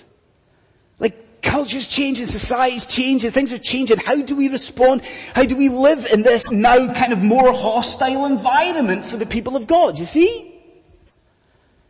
Culture's 1.48 1.88
changing, 1.88 2.26
society's 2.26 2.86
changing, 2.86 3.32
things 3.32 3.54
are 3.54 3.58
changing. 3.58 3.98
How 3.98 4.22
do 4.22 4.36
we 4.36 4.50
respond? 4.50 5.02
How 5.34 5.46
do 5.46 5.56
we 5.56 5.70
live 5.70 6.06
in 6.12 6.22
this 6.22 6.52
now 6.52 6.94
kind 6.94 7.14
of 7.14 7.24
more 7.24 7.52
hostile 7.54 8.26
environment 8.26 9.06
for 9.06 9.18
the 9.18 9.26
people 9.26 9.56
of 9.56 9.66
God? 9.66 9.98
You 9.98 10.06
see? 10.06 10.54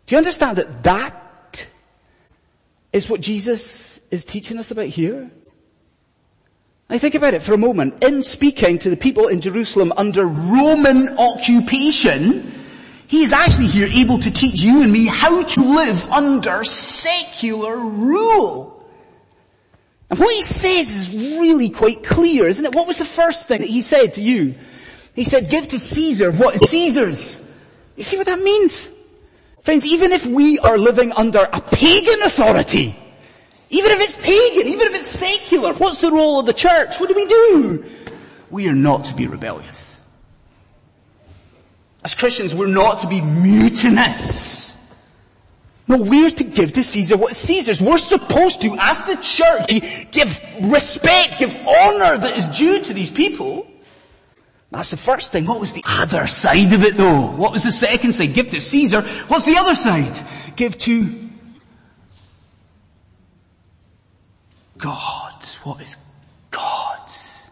Do 0.06 0.16
you 0.16 0.18
understand 0.18 0.58
that 0.58 0.84
that 0.84 1.68
is 2.94 3.10
what 3.10 3.20
Jesus 3.20 4.00
is 4.12 4.24
teaching 4.24 4.58
us 4.58 4.72
about 4.72 4.88
here? 4.88 5.30
I 6.90 6.98
think 7.00 7.16
about 7.16 7.34
it 7.34 7.42
for 7.42 7.54
a 7.54 7.58
moment. 7.58 8.02
In 8.04 8.24
speaking 8.24 8.78
to 8.80 8.90
the 8.90 8.96
people 8.96 9.28
in 9.28 9.42
Jerusalem 9.42 9.92
under 9.98 10.26
Roman 10.26 11.10
occupation, 11.18 12.54
he 13.08 13.24
is 13.24 13.34
actually 13.34 13.68
here 13.68 13.90
able 13.92 14.20
to 14.20 14.32
teach 14.32 14.62
you 14.62 14.84
and 14.84 14.92
me 14.94 15.08
how 15.08 15.44
to 15.44 15.62
live 15.62 16.10
under 16.12 16.64
secular 16.64 17.76
rule. 17.76 18.76
And 20.10 20.20
what 20.20 20.34
he 20.34 20.42
says 20.42 20.90
is 20.90 21.10
really 21.12 21.70
quite 21.70 22.04
clear, 22.04 22.48
isn't 22.48 22.64
it? 22.64 22.76
What 22.76 22.88
was 22.88 22.98
the 22.98 23.06
first 23.06 23.48
thing 23.48 23.60
that 23.60 23.68
he 23.68 23.82
said 23.82 24.14
to 24.14 24.22
you? 24.22 24.56
He 25.16 25.26
said, 25.26 25.50
give 25.50 25.68
to 25.70 25.80
Caesar 25.80 26.32
what 26.32 26.56
is 26.56 26.70
Caesar's. 26.70 27.44
You 27.96 28.04
see 28.04 28.18
what 28.18 28.28
that 28.28 28.40
means? 28.40 28.90
Friends, 29.62 29.86
even 29.86 30.14
if 30.14 30.26
we 30.26 30.60
are 30.60 30.78
living 30.78 31.12
under 31.12 31.40
a 31.40 31.60
pagan 31.60 32.22
authority, 32.24 32.96
even 33.70 33.92
if 33.92 34.00
it's 34.00 34.14
pagan, 34.14 34.68
even 34.68 34.88
if 34.88 34.96
it's 34.96 35.06
secular, 35.06 35.74
what's 35.74 36.00
the 36.00 36.12
role 36.12 36.40
of 36.40 36.46
the 36.46 36.54
church? 36.54 37.00
What 37.00 37.10
do 37.10 37.16
we 37.16 37.26
do? 37.26 37.86
We 38.50 38.70
are 38.70 38.76
not 38.76 39.06
to 39.06 39.16
be 39.16 39.28
rebellious. 39.28 40.00
As 42.06 42.16
Christians, 42.16 42.56
we're 42.56 42.68
not 42.68 43.00
to 43.00 43.08
be 43.08 43.20
mutinous. 43.20 44.76
No, 45.88 45.98
we're 45.98 46.29
to 46.29 46.44
give 46.44 46.74
to 46.74 46.84
Caesar 46.84 47.15
what 47.15 47.36
Caesar's. 47.36 47.82
We're 47.82 47.98
supposed 47.98 48.62
to, 48.63 48.75
as 48.77 49.01
the 49.03 49.15
church, 49.15 50.12
give 50.12 50.41
respect, 50.70 51.39
give 51.39 51.56
honor 51.56 52.17
that 52.17 52.38
is 52.38 52.50
due 52.50 52.82
to 52.82 52.94
these 52.94 53.10
people. 53.10 53.65
That's 54.70 54.89
the 54.89 54.98
first 54.98 55.32
thing. 55.32 55.46
What 55.46 55.62
was 55.62 55.72
the 55.72 55.84
other 55.86 56.27
side 56.27 56.74
of 56.74 56.84
it 56.84 56.98
though? 56.98 57.32
What 57.32 57.53
was 57.53 57.63
the 57.63 57.72
second 57.72 58.13
side? 58.13 58.34
Give 58.34 58.50
to 58.50 58.60
Caesar. 58.60 59.01
What's 59.01 59.46
the 59.46 59.56
other 59.58 59.75
side? 59.75 60.13
Give 60.58 60.77
to 60.79 61.29
God. 64.77 65.44
What 65.63 65.82
is 65.82 65.98
God's? 66.51 67.50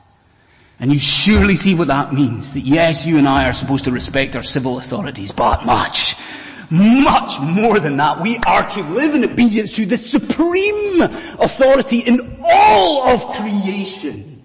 And 0.77 0.91
you 0.91 0.99
surely 0.99 1.55
see 1.55 1.73
what 1.73 1.87
that 1.87 2.13
means. 2.13 2.51
That 2.51 2.59
yes, 2.59 3.07
you 3.07 3.17
and 3.17 3.29
I 3.29 3.47
are 3.47 3.53
supposed 3.53 3.85
to 3.85 3.91
respect 3.91 4.35
our 4.35 4.43
civil 4.43 4.77
authorities, 4.77 5.31
but 5.31 5.65
much, 5.65 6.15
much 6.69 7.39
more 7.39 7.79
than 7.79 7.97
that. 7.97 8.21
We 8.21 8.37
are 8.45 8.69
to 8.71 8.83
live 8.83 9.15
in 9.15 9.23
obedience 9.23 9.73
to 9.73 9.85
the 9.85 9.97
supreme 9.97 11.01
authority 11.01 11.99
in 11.99 12.39
all 12.43 13.07
of 13.07 13.35
creation. 13.35 14.43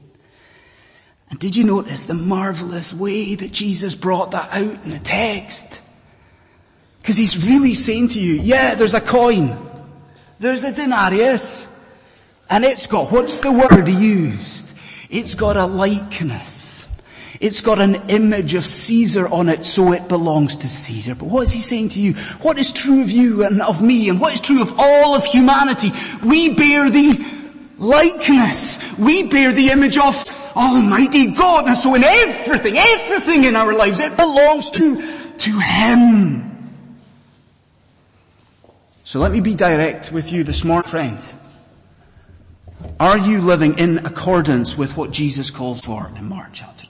And 1.31 1.39
did 1.39 1.57
you 1.57 1.65
notice 1.65 2.05
the 2.05 2.15
marvelous 2.15 2.93
way 2.93 3.37
that 3.37 3.53
Jesus 3.53 3.95
brought 3.95 4.33
that 4.33 4.53
out 4.53 4.85
in 4.85 4.91
the 4.91 4.99
text? 4.99 5.81
Because 7.01 7.17
he's 7.17 7.47
really 7.47 7.75
saying 7.75 8.09
to 8.09 8.21
you, 8.21 8.35
yeah, 8.35 8.75
there's 8.75 8.95
a 8.95 9.01
coin. 9.01 9.57
There's 10.39 10.65
a 10.65 10.73
denarius. 10.73 11.69
And 12.51 12.65
it's 12.65 12.87
got, 12.87 13.13
what's 13.13 13.39
the 13.41 13.53
word 13.53 13.87
he 13.87 13.95
used? 13.95 14.73
It's 15.09 15.37
got 15.37 15.57
a 15.57 15.67
likeness. 15.67 16.70
It's 17.41 17.63
got 17.63 17.81
an 17.81 17.95
image 18.11 18.53
of 18.53 18.67
Caesar 18.67 19.27
on 19.27 19.49
it, 19.49 19.65
so 19.65 19.93
it 19.93 20.09
belongs 20.09 20.57
to 20.57 20.69
Caesar. 20.69 21.15
But 21.15 21.29
what 21.29 21.43
is 21.43 21.53
he 21.53 21.63
saying 21.63 21.89
to 21.91 22.01
you? 22.01 22.13
What 22.43 22.59
is 22.59 22.71
true 22.71 23.01
of 23.01 23.11
you 23.11 23.45
and 23.45 23.63
of 23.63 23.81
me 23.81 24.11
and 24.11 24.21
what 24.21 24.35
is 24.35 24.43
true 24.43 24.61
of 24.61 24.79
all 24.79 25.15
of 25.15 25.25
humanity? 25.25 25.91
We 26.23 26.55
bear 26.55 26.91
the 26.91 27.15
likeness. 27.79 28.99
We 28.99 29.29
bear 29.29 29.53
the 29.53 29.71
image 29.71 29.97
of 29.97 30.23
Almighty 30.55 31.33
God. 31.33 31.67
And 31.67 31.77
so 31.77 31.95
in 31.95 32.05
everything, 32.05 32.77
everything 32.77 33.45
in 33.45 33.57
our 33.57 33.73
lives, 33.73 34.01
it 34.01 34.15
belongs 34.19 34.71
to, 34.73 34.97
to 35.39 35.61
Him. 35.61 36.47
So 39.05 39.19
let 39.19 39.33
me 39.33 39.41
be 39.41 39.55
direct 39.55 40.13
with 40.13 40.31
you 40.31 40.45
this 40.45 40.63
morning, 40.63 40.89
friend. 40.89 41.35
Are 43.01 43.17
you 43.17 43.41
living 43.41 43.79
in 43.79 43.99
accordance 44.07 44.77
with 44.77 44.95
what 44.97 45.11
Jesus 45.11 45.51
calls 45.51 45.81
for 45.81 46.13
in 46.17 46.29
Mark 46.29 46.51
chapter 46.53 46.87
12? 46.87 46.90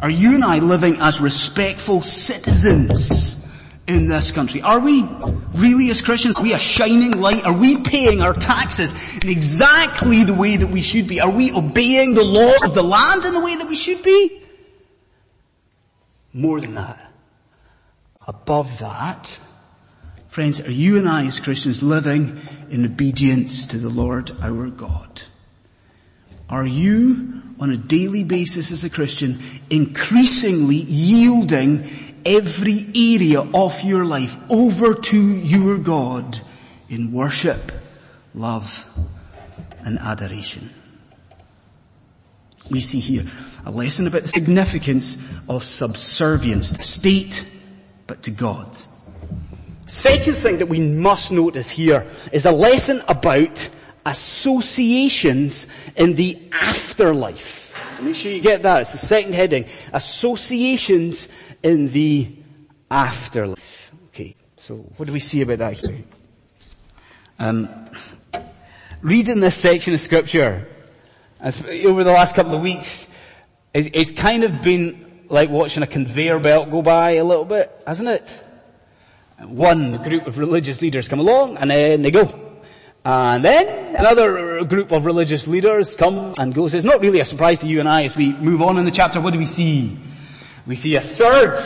Are 0.00 0.10
you 0.10 0.34
and 0.34 0.44
I 0.44 0.58
living 0.58 0.96
as 1.00 1.20
respectful 1.20 2.00
citizens 2.00 3.44
in 3.86 4.06
this 4.06 4.30
country? 4.30 4.62
Are 4.62 4.78
we 4.78 5.02
really 5.54 5.90
as 5.90 6.02
Christians, 6.02 6.36
are 6.36 6.42
we 6.42 6.52
a 6.52 6.58
shining 6.58 7.12
light? 7.12 7.44
Are 7.44 7.56
we 7.56 7.82
paying 7.82 8.20
our 8.20 8.34
taxes 8.34 8.92
in 9.22 9.28
exactly 9.30 10.24
the 10.24 10.34
way 10.34 10.56
that 10.56 10.68
we 10.68 10.82
should 10.82 11.08
be? 11.08 11.20
Are 11.20 11.30
we 11.30 11.52
obeying 11.52 12.14
the 12.14 12.24
laws 12.24 12.64
of 12.64 12.74
the 12.74 12.82
land 12.82 13.24
in 13.24 13.34
the 13.34 13.40
way 13.40 13.56
that 13.56 13.66
we 13.66 13.74
should 13.74 14.02
be? 14.02 14.42
More 16.32 16.60
than 16.60 16.74
that. 16.74 17.10
Above 18.26 18.80
that, 18.80 19.40
friends, 20.28 20.60
are 20.60 20.70
you 20.70 20.98
and 20.98 21.08
I 21.08 21.26
as 21.26 21.40
Christians 21.40 21.82
living 21.82 22.38
in 22.70 22.84
obedience 22.84 23.66
to 23.68 23.78
the 23.78 23.88
Lord 23.88 24.30
our 24.42 24.68
God? 24.68 25.22
Are 26.48 26.66
you 26.66 27.42
on 27.60 27.70
a 27.70 27.76
daily 27.76 28.24
basis 28.24 28.70
as 28.70 28.84
a 28.84 28.90
Christian 28.90 29.38
increasingly 29.68 30.76
yielding 30.76 31.88
every 32.24 32.86
area 32.94 33.40
of 33.40 33.82
your 33.82 34.04
life 34.04 34.38
over 34.50 34.94
to 34.94 35.20
your 35.20 35.78
God 35.78 36.40
in 36.88 37.12
worship, 37.12 37.72
love, 38.34 38.88
and 39.84 39.98
adoration? 39.98 40.70
We 42.70 42.80
see 42.80 43.00
here 43.00 43.24
a 43.66 43.70
lesson 43.70 44.06
about 44.06 44.22
the 44.22 44.28
significance 44.28 45.18
of 45.48 45.64
subservience 45.64 46.72
to 46.72 46.82
state, 46.82 47.46
but 48.06 48.22
to 48.22 48.30
God. 48.30 48.76
Second 49.86 50.34
thing 50.34 50.58
that 50.58 50.66
we 50.66 50.80
must 50.80 51.32
notice 51.32 51.70
here 51.70 52.06
is 52.32 52.46
a 52.46 52.52
lesson 52.52 53.02
about 53.08 53.68
associations 54.08 55.66
in 55.94 56.14
the 56.14 56.38
afterlife. 56.50 57.94
So 57.96 58.02
make 58.02 58.14
sure 58.14 58.32
you 58.32 58.40
get 58.40 58.62
that. 58.62 58.80
It's 58.80 58.92
the 58.92 58.98
second 58.98 59.34
heading. 59.34 59.66
Associations 59.92 61.28
in 61.62 61.90
the 61.90 62.34
afterlife. 62.90 63.92
Okay, 64.08 64.34
so 64.56 64.76
what 64.96 65.06
do 65.06 65.12
we 65.12 65.20
see 65.20 65.42
about 65.42 65.58
that 65.58 65.74
here? 65.74 65.98
Um, 67.38 67.68
reading 69.02 69.40
this 69.40 69.56
section 69.56 69.92
of 69.92 70.00
scripture 70.00 70.66
as, 71.38 71.62
over 71.62 72.02
the 72.02 72.12
last 72.12 72.34
couple 72.34 72.54
of 72.54 72.62
weeks, 72.62 73.06
it's, 73.74 73.90
it's 73.92 74.10
kind 74.10 74.42
of 74.42 74.62
been 74.62 75.22
like 75.28 75.50
watching 75.50 75.82
a 75.82 75.86
conveyor 75.86 76.40
belt 76.40 76.70
go 76.70 76.80
by 76.80 77.12
a 77.12 77.24
little 77.24 77.44
bit, 77.44 77.70
hasn't 77.86 78.08
it? 78.08 78.44
One 79.44 80.02
group 80.02 80.26
of 80.26 80.38
religious 80.38 80.80
leaders 80.80 81.08
come 81.08 81.20
along 81.20 81.58
and 81.58 81.70
then 81.70 82.00
they 82.00 82.10
go. 82.10 82.47
And 83.04 83.44
then 83.44 83.96
another 83.96 84.64
group 84.64 84.92
of 84.92 85.06
religious 85.06 85.48
leaders 85.48 85.94
come 85.94 86.34
and 86.38 86.54
go. 86.54 86.68
So 86.68 86.76
it's 86.76 86.84
not 86.84 87.00
really 87.00 87.20
a 87.20 87.24
surprise 87.24 87.60
to 87.60 87.66
you 87.66 87.80
and 87.80 87.88
I 87.88 88.04
as 88.04 88.16
we 88.16 88.32
move 88.32 88.60
on 88.60 88.78
in 88.78 88.84
the 88.84 88.90
chapter. 88.90 89.20
What 89.20 89.32
do 89.32 89.38
we 89.38 89.46
see? 89.46 89.96
We 90.66 90.76
see 90.76 90.96
a 90.96 91.00
third 91.00 91.56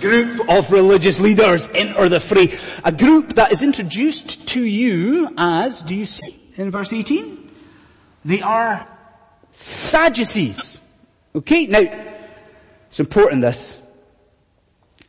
group 0.00 0.48
of 0.48 0.70
religious 0.70 1.20
leaders 1.20 1.70
enter 1.70 2.08
the 2.08 2.20
fray. 2.20 2.58
A 2.84 2.92
group 2.92 3.34
that 3.34 3.52
is 3.52 3.62
introduced 3.62 4.48
to 4.48 4.62
you 4.62 5.32
as, 5.38 5.80
do 5.80 5.94
you 5.94 6.06
see 6.06 6.38
in 6.56 6.70
verse 6.70 6.92
18? 6.92 7.50
They 8.24 8.42
are 8.42 8.88
Sadducees. 9.52 10.80
Okay, 11.34 11.66
now, 11.66 11.80
it's 12.88 13.00
important 13.00 13.40
this. 13.42 13.78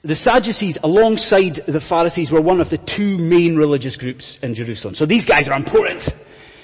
The 0.05 0.15
Sadducees 0.15 0.77
alongside 0.83 1.55
the 1.55 1.79
Pharisees 1.79 2.31
were 2.31 2.39
one 2.39 2.61
of 2.61 2.69
the 2.69 2.77
two 2.77 3.17
main 3.17 3.55
religious 3.55 3.95
groups 3.95 4.37
in 4.43 4.53
Jerusalem. 4.53 4.93
So 4.93 5.07
these 5.07 5.25
guys 5.25 5.49
are 5.49 5.57
important. 5.57 6.13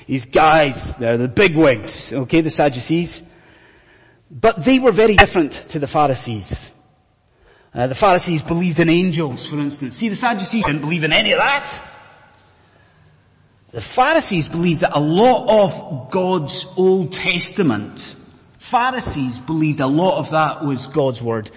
These 0.06 0.28
guys, 0.28 0.96
they're 0.98 1.18
the 1.18 1.28
bigwigs, 1.28 2.14
okay, 2.14 2.42
the 2.42 2.52
Sadducees. 2.52 3.24
But 4.30 4.64
they 4.64 4.78
were 4.78 4.92
very 4.92 5.16
different 5.16 5.54
to 5.70 5.80
the 5.80 5.88
Pharisees. 5.88 6.70
Uh, 7.74 7.88
the 7.88 7.96
Pharisees 7.96 8.44
believed 8.44 8.80
in 8.80 8.90
angels, 8.90 9.48
for 9.48 9.58
instance. 9.58 9.96
See, 9.96 10.10
the 10.10 10.16
Sadducees 10.16 10.66
didn't 10.66 10.82
believe 10.82 11.04
in 11.04 11.12
any 11.12 11.32
of 11.32 11.40
that. 11.40 11.82
The 13.72 13.82
Pharisees 13.82 14.50
believed 14.50 14.82
that 14.82 14.96
a 14.96 15.00
lot 15.00 15.66
of 15.66 16.12
God's 16.12 16.68
Old 16.78 17.12
Testament, 17.12 18.16
Pharisees 18.60 19.40
believed 19.40 19.80
a 19.80 19.88
lot 19.88 20.20
of 20.20 20.30
that 20.30 20.64
was 20.64 20.86
God's 20.86 21.24
Word. 21.24 21.50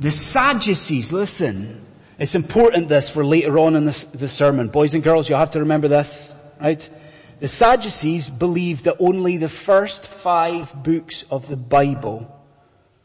The 0.00 0.10
Sadducees, 0.10 1.12
listen, 1.12 1.84
it's 2.18 2.34
important 2.34 2.88
this 2.88 3.10
for 3.10 3.22
later 3.22 3.58
on 3.58 3.76
in 3.76 3.84
the, 3.84 4.06
the 4.14 4.28
sermon. 4.28 4.68
Boys 4.68 4.94
and 4.94 5.04
girls, 5.04 5.28
you 5.28 5.36
have 5.36 5.50
to 5.50 5.60
remember 5.60 5.88
this, 5.88 6.34
right? 6.58 6.88
The 7.38 7.48
Sadducees 7.48 8.30
believed 8.30 8.84
that 8.84 8.96
only 8.98 9.36
the 9.36 9.50
first 9.50 10.06
five 10.06 10.82
books 10.82 11.24
of 11.30 11.48
the 11.48 11.56
Bible 11.58 12.34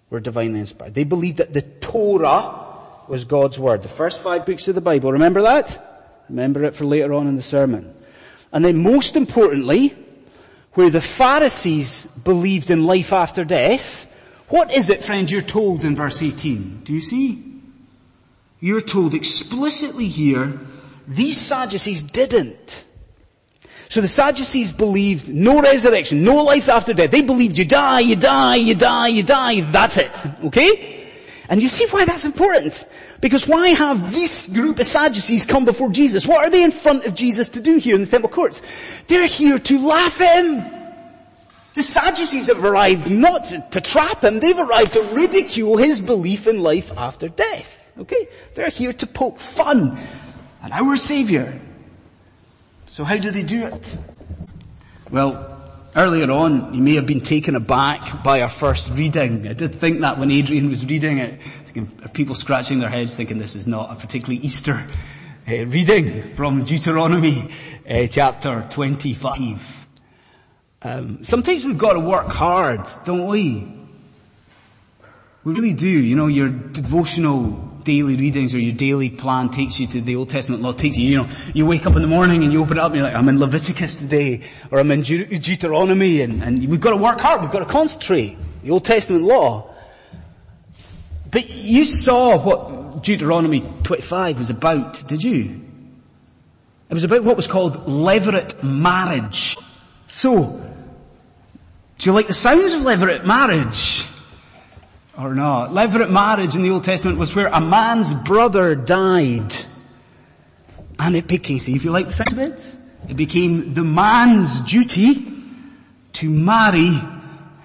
were 0.10 0.22
divinely 0.22 0.62
inspired. 0.62 0.94
They 0.94 1.04
believed 1.04 1.38
that 1.38 1.52
the 1.52 1.64
Torah 1.64 2.64
was 3.10 3.25
God's 3.25 3.60
Word. 3.60 3.84
The 3.84 3.90
first 3.90 4.24
five 4.24 4.46
books 4.46 4.70
of 4.70 4.75
the 4.75 4.82
Bible. 4.82 5.12
Remember 5.12 5.42
that? 5.42 6.24
Remember 6.30 6.64
it 6.64 6.75
for 6.75 6.86
later 6.86 7.14
on 7.14 7.28
in 7.28 7.36
the 7.36 7.42
sermon. 7.42 7.94
And 8.54 8.64
then 8.64 8.78
most 8.78 9.18
importantly, 9.18 9.94
where 10.75 10.90
the 10.90 11.02
Pharisees 11.02 12.06
believed 12.06 12.70
in 12.70 12.86
life 12.86 13.12
after 13.12 13.44
death, 13.44 14.08
what 14.50 14.74
is 14.74 14.90
it, 14.90 15.04
friends, 15.04 15.32
you're 15.32 15.42
told 15.42 15.84
in 15.84 15.96
verse 15.96 16.22
18? 16.22 16.82
Do 16.84 16.94
you 16.94 17.02
see? 17.02 17.44
You're 18.60 18.82
told 18.82 19.14
explicitly 19.14 20.08
here, 20.08 20.60
these 21.08 21.40
Sadducees 21.40 22.04
didn't. 22.04 22.86
So 23.90 24.02
the 24.02 24.08
Sadducees 24.08 24.72
believed 24.72 25.30
no 25.30 25.62
resurrection, 25.62 26.24
no 26.24 26.44
life 26.44 26.70
after 26.70 26.94
death. 26.94 27.12
They 27.12 27.22
believed 27.22 27.58
you 27.58 27.66
die, 27.66 28.00
you 28.02 28.16
die, 28.16 28.56
you 28.56 28.75
die, 28.75 29.08
you 29.10 29.24
die, 29.24 29.62
that's 29.62 29.98
it. 29.98 30.25
Okay? 30.46 31.12
And 31.48 31.62
you 31.62 31.70
see 31.70 31.86
why 31.88 32.06
that's 32.06 32.25
important. 32.25 32.88
Because 33.22 33.48
why 33.48 33.70
have 33.70 34.12
this 34.12 34.48
group 34.48 34.80
of 34.80 34.86
Sadducees 34.86 35.46
come 35.46 35.66
before 35.66 35.90
Jesus? 35.90 36.25
What 36.25 36.46
are 36.46 36.50
they 36.50 36.64
in 36.64 36.72
front 36.72 37.06
of 37.06 37.16
Jesus 37.16 37.50
to 37.50 37.62
do 37.62 37.78
here 37.78 37.96
in 37.96 38.02
the 38.02 38.08
temple 38.08 38.30
courts? 38.30 38.62
They're 39.08 39.28
here 39.28 39.60
to 39.60 39.86
laugh 39.86 40.20
at 40.22 40.44
him. 40.44 40.85
The 41.75 41.84
Sadducees 41.84 42.48
have 42.48 42.63
arrived 42.63 43.12
not 43.12 43.44
to, 43.46 43.65
to 43.72 43.82
trap 43.82 44.24
him, 44.24 44.39
they've 44.39 44.58
arrived 44.58 44.94
to 44.94 45.01
ridicule 45.13 45.75
his 45.75 46.00
belief 46.00 46.48
in 46.48 46.63
life 46.63 46.91
after 46.96 47.27
death. 47.27 47.84
Okay? 47.98 48.27
They're 48.53 48.70
here 48.70 48.94
to 48.94 49.05
poke 49.05 49.39
fun 49.39 49.98
at 50.63 50.72
our 50.72 50.96
Savior. 50.96 51.60
So 52.88 53.03
how 53.03 53.17
do 53.17 53.29
they 53.29 53.44
do 53.44 53.65
it? 53.65 53.98
Well, 55.12 55.62
earlier 55.98 56.32
on, 56.32 56.74
you 56.74 56.82
may 56.82 56.96
have 56.96 57.05
been 57.05 57.20
taken 57.20 57.55
aback 57.55 58.24
by 58.24 58.41
our 58.41 58.50
first 58.50 58.89
reading. 58.91 59.46
I 59.46 59.53
did 59.53 59.75
think 59.75 60.00
that 60.00 60.17
when 60.17 60.32
Adrian 60.32 60.70
was 60.70 60.86
reading 60.86 61.17
it. 61.17 61.39
People 62.13 62.36
scratching 62.36 62.79
their 62.79 62.89
heads 62.89 63.15
thinking 63.15 63.38
this 63.38 63.58
is 63.58 63.67
not 63.67 63.91
a 63.91 63.96
particularly 63.96 64.38
Easter 64.38 64.82
uh, 65.48 65.65
reading 65.65 66.22
from 66.36 66.63
Deuteronomy 66.63 67.51
uh, 67.89 68.08
chapter 68.08 68.65
25. 68.70 69.85
Um, 70.86 71.24
sometimes 71.24 71.65
we've 71.65 71.80
got 71.80 71.94
to 71.94 72.00
work 72.00 72.27
hard, 72.27 72.88
don't 73.06 73.25
we? 73.25 73.68
We 75.44 75.54
really 75.54 75.74
do. 75.74 75.89
You 75.89 76.15
know, 76.15 76.27
your 76.27 76.48
devotional 76.50 77.54
daily 77.84 78.15
readings 78.15 78.54
or 78.54 78.60
your 78.60 78.75
daily 78.75 79.10
plan 79.10 79.50
takes 79.50 79.80
you 79.80 79.88
to 79.88 80.00
the 80.00 80.15
Old 80.15 80.30
Testament 80.30 80.62
law, 80.62 80.74
takes 80.74 80.96
you, 80.96 81.10
you 81.10 81.18
know, 81.18 81.27
you 81.56 81.65
wake 81.65 81.88
up 81.88 81.96
in 81.96 82.04
the 82.04 82.08
morning 82.08 82.44
and 82.44 82.54
you 82.54 82.62
open 82.62 82.77
it 82.77 82.82
up 82.82 82.92
and 82.92 82.98
you're 82.98 83.04
like, 83.04 83.15
I'm 83.15 83.27
in 83.30 83.39
Leviticus 83.39 83.96
today, 83.96 84.44
or 84.70 84.77
I'm 84.77 84.92
in 84.92 85.01
Deuteronomy, 85.01 86.22
and, 86.22 86.44
and 86.44 86.68
we've 86.68 86.80
got 86.80 86.92
to 86.92 86.98
work 86.98 87.20
hard, 87.20 87.42
we've 87.42 87.50
got 87.50 87.60
to 87.60 87.65
concentrate. 87.65 88.38
The 88.62 88.70
Old 88.70 88.86
Testament 88.86 89.24
law. 89.24 89.74
But 91.32 91.50
you 91.50 91.84
saw 91.84 92.38
what 92.38 93.04
Deuteronomy 93.04 93.62
25 93.82 94.38
was 94.38 94.51
about, 94.51 95.08
did 95.08 95.24
you? 95.24 95.62
It 96.92 96.94
was 96.94 97.04
about 97.04 97.24
what 97.24 97.36
was 97.36 97.48
called 97.48 97.74
levirate 97.88 98.63
marriage. 98.63 99.58
So, 100.06 100.62
do 101.98 102.10
you 102.10 102.14
like 102.14 102.28
the 102.28 102.34
sounds 102.34 102.74
of 102.74 102.82
levirate 102.82 103.25
marriage? 103.25 104.08
or 105.18 105.34
not. 105.34 105.72
Levirate 105.72 106.10
marriage 106.10 106.56
in 106.56 106.62
the 106.62 106.72
Old 106.72 106.84
Testament 106.84 107.18
was 107.18 107.34
where 107.36 107.48
a 107.48 107.62
man's 107.62 108.14
brother 108.14 108.75
died. 108.75 109.54
And 111.00 111.16
it 111.16 111.28
became, 111.28 111.60
see 111.60 111.75
if 111.75 111.84
you 111.84 111.92
like 111.92 112.08
the 112.08 112.14
sound 112.14 112.34
of 112.34 112.40
it, 112.40 112.75
it 113.10 113.18
became 113.18 113.74
the 113.74 113.84
man's 113.84 114.62
duty 114.62 115.25
to 116.14 116.30
marry 116.30 116.92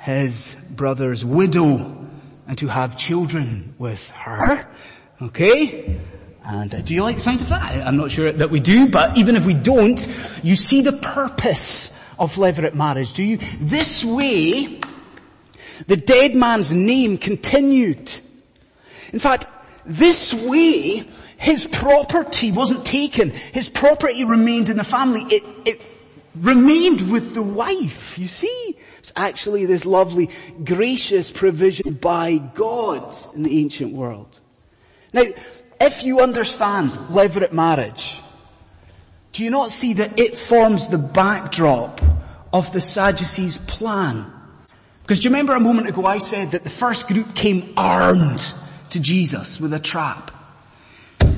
his 0.01 0.57
brother's 0.71 1.25
widow 1.25 1.97
and 2.47 2.59
to 2.59 2.67
have 2.67 2.97
children 2.97 3.75
with 3.79 4.11
her. 4.11 4.63
Okay? 5.23 6.01
And 6.45 6.75
uh, 6.75 6.81
do 6.81 6.95
you 6.95 7.03
like 7.03 7.17
the 7.17 7.23
sounds 7.23 7.43
of 7.43 7.51
that? 7.51 7.87
I'm 7.87 7.97
not 7.97 8.11
sure 8.11 8.33
that 8.33 8.51
we 8.51 8.61
do, 8.61 8.89
but 8.89 9.19
even 9.19 9.37
if 9.37 9.47
we 9.47 9.55
don't, 9.55 10.01
you 10.43 10.57
see 10.57 10.83
the 10.83 10.93
purpose 10.93 11.97
of 12.21 12.37
levirate 12.37 12.75
marriage, 12.75 13.15
do 13.15 13.25
you? 13.25 13.39
This 13.59 14.05
way, 14.05 14.79
the 15.87 15.97
dead 15.97 16.37
man's 16.37 16.73
name 16.73 17.19
continued. 17.19 18.13
In 19.13 19.19
fact, 19.19 19.47
this 19.87 20.33
way, 20.33 21.09
his 21.39 21.67
property 21.67 22.53
wasn't 22.53 22.85
taken. 22.85 23.31
His 23.31 23.71
property 23.71 24.25
remained 24.25 24.69
in 24.69 24.77
the 24.77 24.85
family. 24.85 25.23
It, 25.23 25.43
it 25.65 25.87
remained 26.35 27.11
with 27.11 27.35
the 27.35 27.43
wife. 27.43 28.19
You 28.19 28.29
see? 28.29 28.77
It's 28.99 29.13
actually 29.17 29.65
this 29.65 29.87
lovely, 29.87 30.29
gracious 30.63 31.31
provision 31.31 31.95
by 31.95 32.37
God 32.37 33.15
in 33.35 33.43
the 33.43 33.59
ancient 33.61 33.95
world. 33.95 34.39
Now, 35.15 35.25
if 35.81 36.05
you 36.05 36.21
understand 36.21 36.91
levirate 36.91 37.53
marriage, 37.53 38.21
do 39.33 39.45
you 39.45 39.51
not 39.51 39.71
see 39.71 39.95
that 39.95 40.19
it 40.19 40.35
forms 40.35 40.89
the 40.89 40.99
backdrop 40.99 42.01
of 42.53 42.73
the 42.73 42.81
Sadducees' 42.81 43.59
plan? 43.59 44.27
Because 45.03 45.21
do 45.21 45.29
you 45.29 45.31
remember 45.31 45.55
a 45.55 45.61
moment 45.61 45.89
ago 45.89 46.05
I 46.05 46.19
said 46.19 46.53
that 46.53 46.65
the 46.65 46.71
first 46.71 47.09
group 47.09 47.35
came 47.35 47.73
armed 47.77 48.55
to 48.91 49.01
Jesus 49.01 49.61
with 49.61 49.73
a 49.73 49.79
trap? 49.79 50.31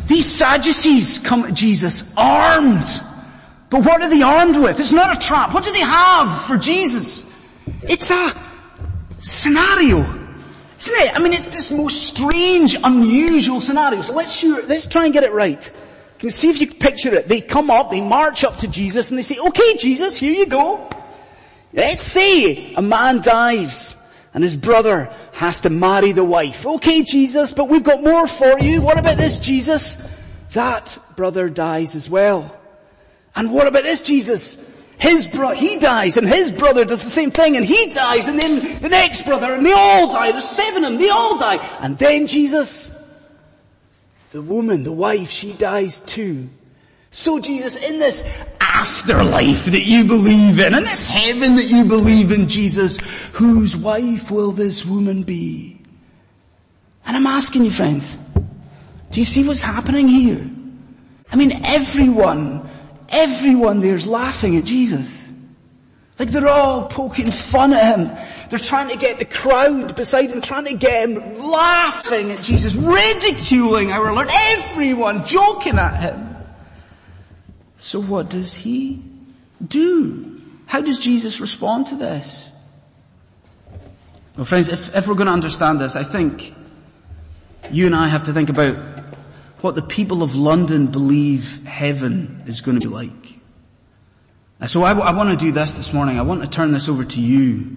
These 0.07 0.27
Sadducees 0.27 1.19
come 1.21 1.45
to 1.45 1.53
Jesus 1.53 2.13
armed. 2.17 2.87
But 3.71 3.85
what 3.85 4.03
are 4.03 4.11
they 4.11 4.23
armed 4.23 4.57
with? 4.57 4.79
It's 4.81 4.93
not 4.93 5.17
a 5.17 5.21
trap. 5.21 5.55
What 5.55 5.65
do 5.65 5.73
they 5.73 5.81
have 5.81 6.45
for 6.45 6.59
Jesus? 6.59 7.31
It's 7.83 8.11
a 8.11 8.35
scenario. 9.19 10.01
Isn't 10.79 11.03
it? 11.03 11.17
I 11.17 11.21
mean, 11.23 11.33
it's 11.33 11.47
this 11.47 11.71
most 11.71 12.09
strange, 12.09 12.77
unusual 12.83 13.61
scenario. 13.61 14.03
So 14.03 14.15
let's 14.15 14.33
sure, 14.33 14.63
let's 14.65 14.87
try 14.87 15.05
and 15.05 15.15
get 15.15 15.25
it 15.25 15.33
right. 15.33 15.71
You 16.23 16.31
see 16.31 16.51
if 16.51 16.61
you 16.61 16.67
can 16.69 16.79
picture 16.79 17.15
it? 17.15 17.29
They 17.29 17.41
come 17.41 17.71
up, 17.71 17.91
they 17.91 18.01
march 18.01 18.45
up 18.45 18.59
to 18.59 18.69
Jesus 18.69 19.11
and 19.11 19.19
they 19.19 19.23
say, 19.23 19.39
okay 19.39 19.77
Jesus, 19.77 20.17
here 20.17 20.33
you 20.33 20.47
go. 20.47 20.89
Let's 21.73 22.03
say 22.03 22.75
a 22.75 22.83
man 22.83 23.21
dies 23.21 23.97
and 24.35 24.45
his 24.45 24.57
brother 24.57 25.13
has 25.33 25.63
to 25.63 25.71
marry 25.71 26.13
the 26.13 26.25
wife. 26.25 26.67
Okay, 26.67 27.03
Jesus, 27.03 27.53
but 27.53 27.69
we've 27.69 27.83
got 27.83 28.03
more 28.03 28.27
for 28.27 28.61
you. 28.61 28.81
What 28.81 28.99
about 28.99 29.17
this, 29.17 29.39
Jesus? 29.39 29.97
That 30.53 30.97
brother 31.17 31.49
dies 31.49 31.95
as 31.95 32.09
well. 32.09 32.57
And 33.35 33.53
what 33.53 33.67
about 33.67 33.83
this, 33.83 34.03
Jesus? 34.03 34.71
His 34.99 35.27
bro, 35.27 35.51
he 35.51 35.79
dies 35.79 36.17
and 36.17 36.29
his 36.29 36.53
brother 36.53 36.85
does 36.85 37.03
the 37.03 37.11
same 37.11 37.33
thing 37.33 37.57
and 37.57 37.67
he 37.67 37.91
dies 37.93 38.29
and 38.29 38.39
then 38.39 38.81
the 38.81 38.89
next 38.89 39.27
brother 39.27 39.53
and 39.53 39.67
they 39.67 39.73
all 39.73 40.13
die. 40.13 40.31
There's 40.31 40.49
seven 40.49 40.85
of 40.85 40.93
them. 40.93 41.01
They 41.01 41.09
all 41.09 41.39
die. 41.39 41.57
And 41.81 41.99
then 41.99 42.29
Jesus, 42.29 43.02
the 44.33 44.43
woman, 44.43 44.83
the 44.83 44.93
wife, 44.93 45.31
she 45.31 45.53
dies 45.53 46.01
too. 46.01 46.49
So 47.11 47.39
Jesus, 47.39 47.77
in 47.77 47.99
this 47.99 48.27
afterlife 48.61 49.67
that 49.67 49.83
you 49.83 50.05
believe 50.05 50.59
in, 50.59 50.75
in 50.75 50.81
this 50.81 51.07
heaven 51.07 51.57
that 51.57 51.67
you 51.67 51.85
believe 51.85 52.33
in, 52.33 52.49
Jesus, 52.49 52.99
whose 53.33 53.77
wife 53.77 54.31
will 54.31 54.51
this 54.51 54.87
woman 54.87 55.23
be? 55.23 55.79
And 57.05 57.15
I'm 57.15 57.27
asking 57.27 57.65
you 57.65 57.71
friends, 57.71 58.17
do 59.11 59.21
you 59.21 59.27
see 59.27 59.47
what's 59.47 59.63
happening 59.63 60.09
here? 60.09 60.51
I 61.31 61.37
mean, 61.37 61.53
everyone, 61.67 62.67
everyone 63.11 63.81
there's 63.81 64.07
laughing 64.07 64.57
at 64.57 64.65
Jesus. 64.65 65.22
Like 66.23 66.31
they're 66.31 66.47
all 66.47 66.87
poking 66.87 67.33
fun 67.33 67.73
at 67.73 67.99
him. 67.99 68.09
They're 68.49 68.57
trying 68.57 68.91
to 68.91 68.97
get 68.97 69.19
the 69.19 69.25
crowd 69.25 69.97
beside 69.97 70.31
him, 70.31 70.41
trying 70.41 70.67
to 70.67 70.75
get 70.75 71.09
him 71.09 71.17
laughing 71.35 72.31
at 72.31 72.41
Jesus, 72.45 72.77
ridiculing 72.77 73.91
our 73.91 74.15
Lord, 74.15 74.29
everyone 74.31 75.27
joking 75.27 75.81
at 75.81 75.99
him. 76.01 76.37
So 77.75 78.01
what 78.01 78.31
does 78.31 78.55
he 78.55 79.03
do? 79.67 80.41
How 80.67 80.81
does 80.81 81.01
Jesus 81.01 81.41
respond 81.41 81.89
to 81.89 81.97
this? 81.97 82.49
Well 84.37 84.45
friends, 84.45 84.69
if, 84.69 84.95
if 84.95 85.09
we're 85.09 85.17
going 85.17 85.27
to 85.27 85.33
understand 85.33 85.81
this, 85.81 85.97
I 85.97 86.05
think 86.05 86.55
you 87.73 87.87
and 87.87 87.97
I 87.97 88.07
have 88.07 88.23
to 88.23 88.33
think 88.33 88.49
about 88.49 88.77
what 89.61 89.75
the 89.75 89.83
people 89.83 90.23
of 90.23 90.37
London 90.37 90.87
believe 90.87 91.67
heaven 91.67 92.45
is 92.47 92.61
going 92.61 92.79
to 92.79 92.89
be 92.89 92.95
like. 92.95 93.42
So 94.67 94.85
I, 94.85 94.93
I 94.93 95.13
want 95.13 95.31
to 95.31 95.37
do 95.37 95.51
this 95.51 95.75
this 95.75 95.93
morning. 95.93 96.19
I 96.19 96.23
want 96.23 96.43
to 96.43 96.49
turn 96.49 96.71
this 96.71 96.89
over 96.89 97.03
to 97.03 97.21
you. 97.21 97.77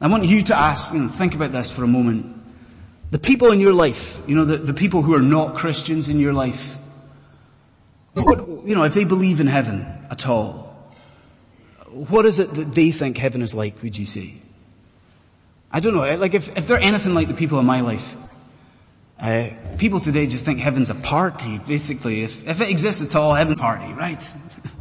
I 0.00 0.08
want 0.08 0.24
you 0.24 0.42
to 0.44 0.56
ask 0.58 0.92
and 0.92 1.10
think 1.10 1.34
about 1.34 1.52
this 1.52 1.70
for 1.70 1.84
a 1.84 1.86
moment. 1.86 2.26
The 3.12 3.20
people 3.20 3.52
in 3.52 3.60
your 3.60 3.72
life, 3.72 4.20
you 4.26 4.34
know, 4.34 4.44
the, 4.44 4.56
the 4.56 4.74
people 4.74 5.02
who 5.02 5.14
are 5.14 5.22
not 5.22 5.54
Christians 5.54 6.08
in 6.08 6.18
your 6.18 6.32
life, 6.32 6.76
what, 8.14 8.66
you 8.66 8.74
know, 8.74 8.82
if 8.82 8.94
they 8.94 9.04
believe 9.04 9.38
in 9.38 9.46
heaven 9.46 9.86
at 10.10 10.26
all, 10.26 10.92
what 11.90 12.26
is 12.26 12.40
it 12.40 12.52
that 12.54 12.72
they 12.72 12.90
think 12.90 13.16
heaven 13.16 13.40
is 13.40 13.54
like, 13.54 13.80
would 13.82 13.96
you 13.96 14.06
say? 14.06 14.34
I 15.70 15.78
don't 15.78 15.94
know, 15.94 16.16
like 16.16 16.34
if, 16.34 16.56
if 16.56 16.66
they're 16.66 16.78
anything 16.78 17.14
like 17.14 17.28
the 17.28 17.34
people 17.34 17.60
in 17.60 17.66
my 17.66 17.80
life, 17.82 18.16
uh, 19.20 19.50
people 19.78 20.00
today 20.00 20.26
just 20.26 20.44
think 20.44 20.58
heaven's 20.58 20.90
a 20.90 20.94
party, 20.94 21.58
basically. 21.58 22.24
If, 22.24 22.48
if 22.48 22.60
it 22.60 22.68
exists 22.68 23.00
at 23.00 23.14
all, 23.14 23.32
heaven 23.34 23.54
party, 23.54 23.92
right? 23.92 24.32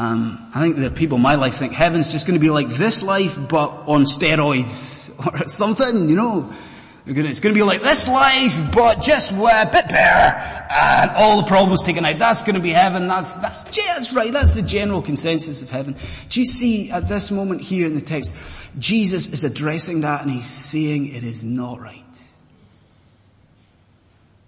um, 0.00 0.50
I 0.54 0.62
think 0.62 0.76
that 0.76 0.94
people 0.94 1.16
in 1.16 1.22
my 1.22 1.34
life 1.34 1.56
think 1.56 1.74
heaven's 1.74 2.10
just 2.10 2.26
going 2.26 2.32
to 2.38 2.40
be 2.40 2.48
like 2.48 2.68
this 2.68 3.02
life, 3.02 3.36
but 3.50 3.68
on 3.86 4.04
steroids 4.04 5.10
or 5.26 5.46
something, 5.46 6.08
you 6.08 6.16
know. 6.16 6.50
It's 7.04 7.40
going 7.40 7.54
to 7.54 7.58
be 7.58 7.62
like 7.62 7.82
this 7.82 8.08
life, 8.08 8.72
but 8.72 9.02
just 9.02 9.32
a 9.32 9.34
bit 9.34 9.88
better, 9.90 10.70
and 10.70 11.10
all 11.10 11.42
the 11.42 11.46
problems 11.46 11.82
taken 11.82 12.04
out. 12.06 12.16
That's 12.18 12.42
going 12.42 12.54
to 12.54 12.62
be 12.62 12.70
heaven. 12.70 13.08
That's, 13.08 13.36
that's, 13.36 13.62
that's 13.62 14.12
right. 14.14 14.32
That's 14.32 14.54
the 14.54 14.62
general 14.62 15.02
consensus 15.02 15.60
of 15.60 15.70
heaven. 15.70 15.96
Do 16.30 16.40
you 16.40 16.46
see 16.46 16.90
at 16.90 17.06
this 17.06 17.30
moment 17.30 17.60
here 17.60 17.86
in 17.86 17.94
the 17.94 18.00
text, 18.00 18.34
Jesus 18.78 19.30
is 19.34 19.44
addressing 19.44 20.02
that 20.02 20.22
and 20.22 20.30
he's 20.30 20.46
saying 20.46 21.08
it 21.08 21.24
is 21.24 21.44
not 21.44 21.80
right. 21.80 22.04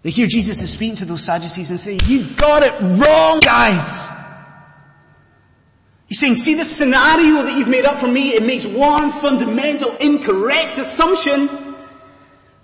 They 0.03 0.11
hear 0.11 0.27
Jesus 0.27 0.62
is 0.62 0.73
speaking 0.73 0.97
to 0.97 1.05
those 1.05 1.25
Sadducees 1.25 1.71
and 1.71 1.79
say, 1.81 1.99
you 2.07 2.25
got 2.37 2.62
it 2.62 2.73
wrong, 2.81 3.41
guys. 3.41 4.22
He's 6.12 6.20
saying, 6.20 6.35
see 6.35 6.53
the 6.53 6.62
scenario 6.62 7.42
that 7.42 7.57
you've 7.57 7.68
made 7.68 7.87
up 7.87 7.96
for 7.96 8.07
me, 8.07 8.35
it 8.35 8.42
makes 8.42 8.66
one 8.66 9.11
fundamental 9.12 9.96
incorrect 9.96 10.77
assumption. 10.77 11.48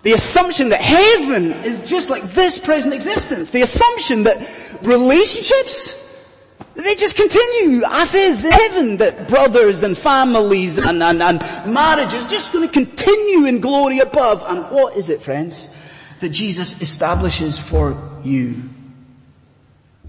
The 0.03 0.13
assumption 0.13 0.69
that 0.69 0.83
heaven 0.83 1.53
is 1.65 1.89
just 1.89 2.11
like 2.11 2.25
this 2.35 2.59
present 2.59 2.93
existence. 2.93 3.51
The 3.51 3.63
assumption 3.63 4.25
that 4.25 4.47
relationships, 4.83 6.31
they 6.75 6.95
just 6.95 7.17
continue 7.17 7.85
as 7.87 8.15
is 8.15 8.45
in 8.45 8.53
heaven, 8.53 8.97
that 8.99 9.29
brothers 9.29 9.83
and 9.83 9.97
families 9.97 10.77
and, 10.77 11.03
and, 11.03 11.23
and 11.23 11.41
marriage 11.73 12.13
is 12.13 12.29
just 12.29 12.53
going 12.53 12.69
to 12.69 12.75
continue 12.75 13.47
in 13.47 13.63
glory 13.63 14.01
above. 14.01 14.45
And 14.47 14.71
what 14.71 14.95
is 14.95 15.09
it, 15.09 15.23
friends, 15.23 15.75
that 16.21 16.29
Jesus 16.29 16.83
establishes 16.83 17.59
for 17.59 17.97
you? 18.23 18.63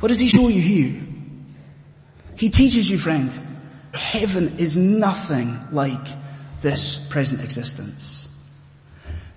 What 0.01 0.09
does 0.09 0.19
he 0.19 0.27
show 0.27 0.49
you 0.49 0.59
here? 0.59 1.08
He 2.39 2.49
teaches 2.49 2.89
you, 2.89 2.97
friend, 2.97 3.37
heaven 3.93 4.59
is 4.59 4.77
nothing 4.77 5.59
like 5.73 6.07
this 6.61 7.05
present 7.09 7.43
existence. 7.43 8.33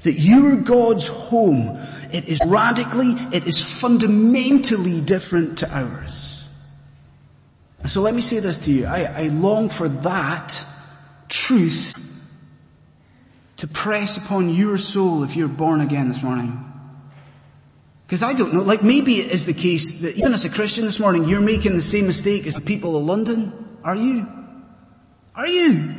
That 0.04 0.12
you 0.12 0.52
are 0.52 0.56
God's 0.56 1.08
home. 1.08 1.80
It 2.12 2.28
is 2.28 2.40
radically, 2.46 3.14
it 3.32 3.48
is 3.48 3.60
fundamentally 3.60 5.00
different 5.00 5.58
to 5.58 5.76
ours. 5.76 6.48
So 7.86 8.02
let 8.02 8.14
me 8.14 8.20
say 8.20 8.38
this 8.38 8.58
to 8.66 8.72
you. 8.72 8.86
I, 8.86 9.24
I 9.24 9.28
long 9.30 9.68
for 9.68 9.88
that 9.88 10.64
truth 11.28 11.94
to 13.56 13.66
press 13.66 14.16
upon 14.16 14.48
your 14.48 14.78
soul 14.78 15.24
if 15.24 15.34
you're 15.34 15.48
born 15.48 15.80
again 15.80 16.06
this 16.06 16.22
morning. 16.22 16.71
Because 18.12 18.22
I 18.22 18.34
don't 18.34 18.52
know, 18.52 18.60
like 18.60 18.82
maybe 18.82 19.20
it 19.20 19.32
is 19.32 19.46
the 19.46 19.54
case 19.54 20.00
that 20.00 20.18
even 20.18 20.34
as 20.34 20.44
a 20.44 20.50
Christian 20.50 20.84
this 20.84 21.00
morning, 21.00 21.24
you're 21.24 21.40
making 21.40 21.76
the 21.76 21.80
same 21.80 22.06
mistake 22.06 22.46
as 22.46 22.54
the 22.54 22.60
people 22.60 22.94
of 22.94 23.06
London. 23.06 23.78
Are 23.82 23.96
you? 23.96 24.28
Are 25.34 25.46
you? 25.46 25.94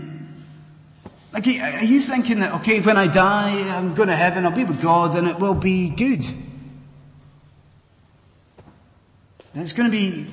Like, 1.34 1.47
are 1.47 1.84
you 1.84 1.99
thinking 1.99 2.41
that, 2.41 2.54
okay, 2.62 2.82
when 2.82 2.97
I 2.97 3.08
die, 3.08 3.67
I'm 3.76 3.95
going 3.95 4.10
to 4.10 4.15
heaven, 4.15 4.45
I'll 4.45 4.52
be 4.52 4.63
with 4.63 4.80
God 4.80 5.15
and 5.15 5.28
it 5.28 5.39
will 5.39 5.56
be 5.56 5.89
good? 5.89 6.23
It's 9.56 9.73
going 9.73 9.89
to 9.89 9.97
be, 9.97 10.28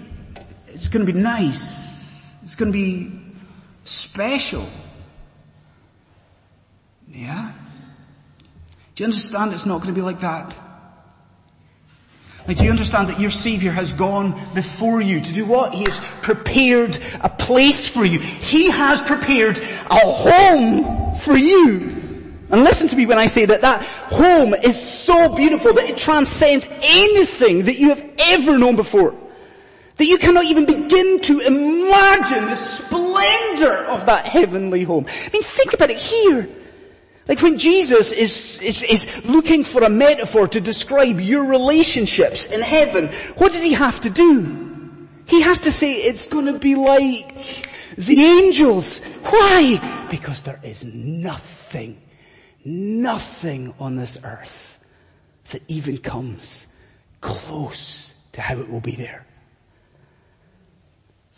it's 0.69 0.89
going 0.89 1.07
to 1.07 1.11
be 1.11 1.19
nice. 1.19 2.37
It's 2.43 2.57
going 2.57 2.73
to 2.73 2.79
be 2.79 3.11
special. 3.85 4.69
Yeah? 7.09 7.53
Do 8.95 9.03
you 9.03 9.07
understand 9.07 9.55
it's 9.55 9.65
not 9.65 9.79
going 9.79 9.95
to 9.95 9.99
be 9.99 10.05
like 10.05 10.21
that? 10.21 10.55
Do 12.55 12.65
you 12.65 12.71
understand 12.71 13.09
that 13.09 13.21
your 13.21 13.31
Savior 13.31 13.71
has 13.71 13.93
gone 13.93 14.39
before 14.55 15.01
you 15.01 15.21
to 15.21 15.33
do 15.33 15.45
what? 15.45 15.75
He 15.75 15.85
has 15.85 16.01
prepared 16.23 16.99
a 17.21 17.29
place 17.29 17.89
for 17.89 18.05
you. 18.05 18.19
He 18.19 18.71
has 18.71 19.01
prepared 19.01 19.59
a 19.59 19.99
home 19.99 21.17
for 21.17 21.37
you. 21.37 21.97
And 22.51 22.65
listen 22.65 22.89
to 22.89 22.97
me 22.97 23.07
when 23.07 23.19
I 23.19 23.27
say 23.27 23.45
that 23.45 23.61
that 23.61 23.83
home 23.85 24.55
is 24.55 24.81
so 24.81 25.35
beautiful 25.35 25.73
that 25.75 25.89
it 25.89 25.97
transcends 25.97 26.67
anything 26.83 27.65
that 27.65 27.79
you 27.79 27.91
have 27.91 28.05
ever 28.19 28.59
known 28.59 28.75
before. 28.75 29.15
That 29.97 30.07
you 30.07 30.19
cannot 30.19 30.47
even 30.47 30.67
begin 30.67 31.21
to 31.21 31.41
imagine 31.41 32.47
the 32.47 32.57
splendor 32.57 33.75
of 33.85 34.07
that 34.07 34.27
heavenly 34.27 34.83
home. 34.83 35.07
I 35.07 35.31
mean, 35.33 35.43
think 35.43 35.75
about 35.75 35.91
it 35.91 35.99
here. 35.99 36.49
Like 37.31 37.43
when 37.43 37.59
Jesus 37.59 38.11
is, 38.11 38.59
is, 38.61 38.83
is 38.83 39.25
looking 39.25 39.63
for 39.63 39.85
a 39.85 39.89
metaphor 39.89 40.49
to 40.49 40.61
describe 40.61 41.21
your 41.21 41.45
relationships 41.45 42.47
in 42.47 42.61
heaven, 42.61 43.07
what 43.37 43.53
does 43.53 43.63
he 43.63 43.73
have 43.73 44.01
to 44.01 44.11
do? 44.11 44.99
He 45.27 45.41
has 45.43 45.61
to 45.61 45.71
say 45.71 45.93
it's 45.93 46.27
to 46.27 46.59
be 46.59 46.75
like 46.75 47.33
the 47.97 48.21
angels. 48.21 48.99
Why? 49.23 50.09
Because 50.11 50.43
there 50.43 50.59
is 50.65 50.85
nothing, 50.85 52.03
nothing 52.65 53.75
on 53.79 53.95
this 53.95 54.19
earth 54.25 54.81
that 55.53 55.63
even 55.69 55.99
comes 55.99 56.67
close 57.21 58.17
to 58.33 58.41
how 58.41 58.59
it 58.59 58.69
will 58.69 58.81
be 58.81 58.97
there. 58.97 59.25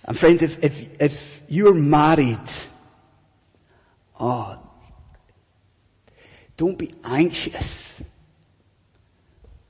And 0.06 0.18
friend, 0.18 0.40
if, 0.40 0.64
if, 0.64 1.02
if 1.02 1.42
you're 1.48 1.74
married, 1.74 2.40
oh, 4.18 4.58
don't 6.56 6.78
be 6.78 6.92
anxious. 7.04 8.02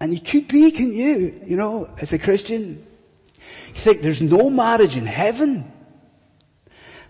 And 0.00 0.12
you 0.12 0.20
could 0.20 0.48
be, 0.48 0.70
can 0.72 0.92
you? 0.92 1.40
You 1.46 1.56
know, 1.56 1.88
as 1.98 2.12
a 2.12 2.18
Christian. 2.18 2.84
You 3.68 3.74
think 3.74 4.02
there's 4.02 4.20
no 4.20 4.50
marriage 4.50 4.96
in 4.96 5.06
heaven. 5.06 5.70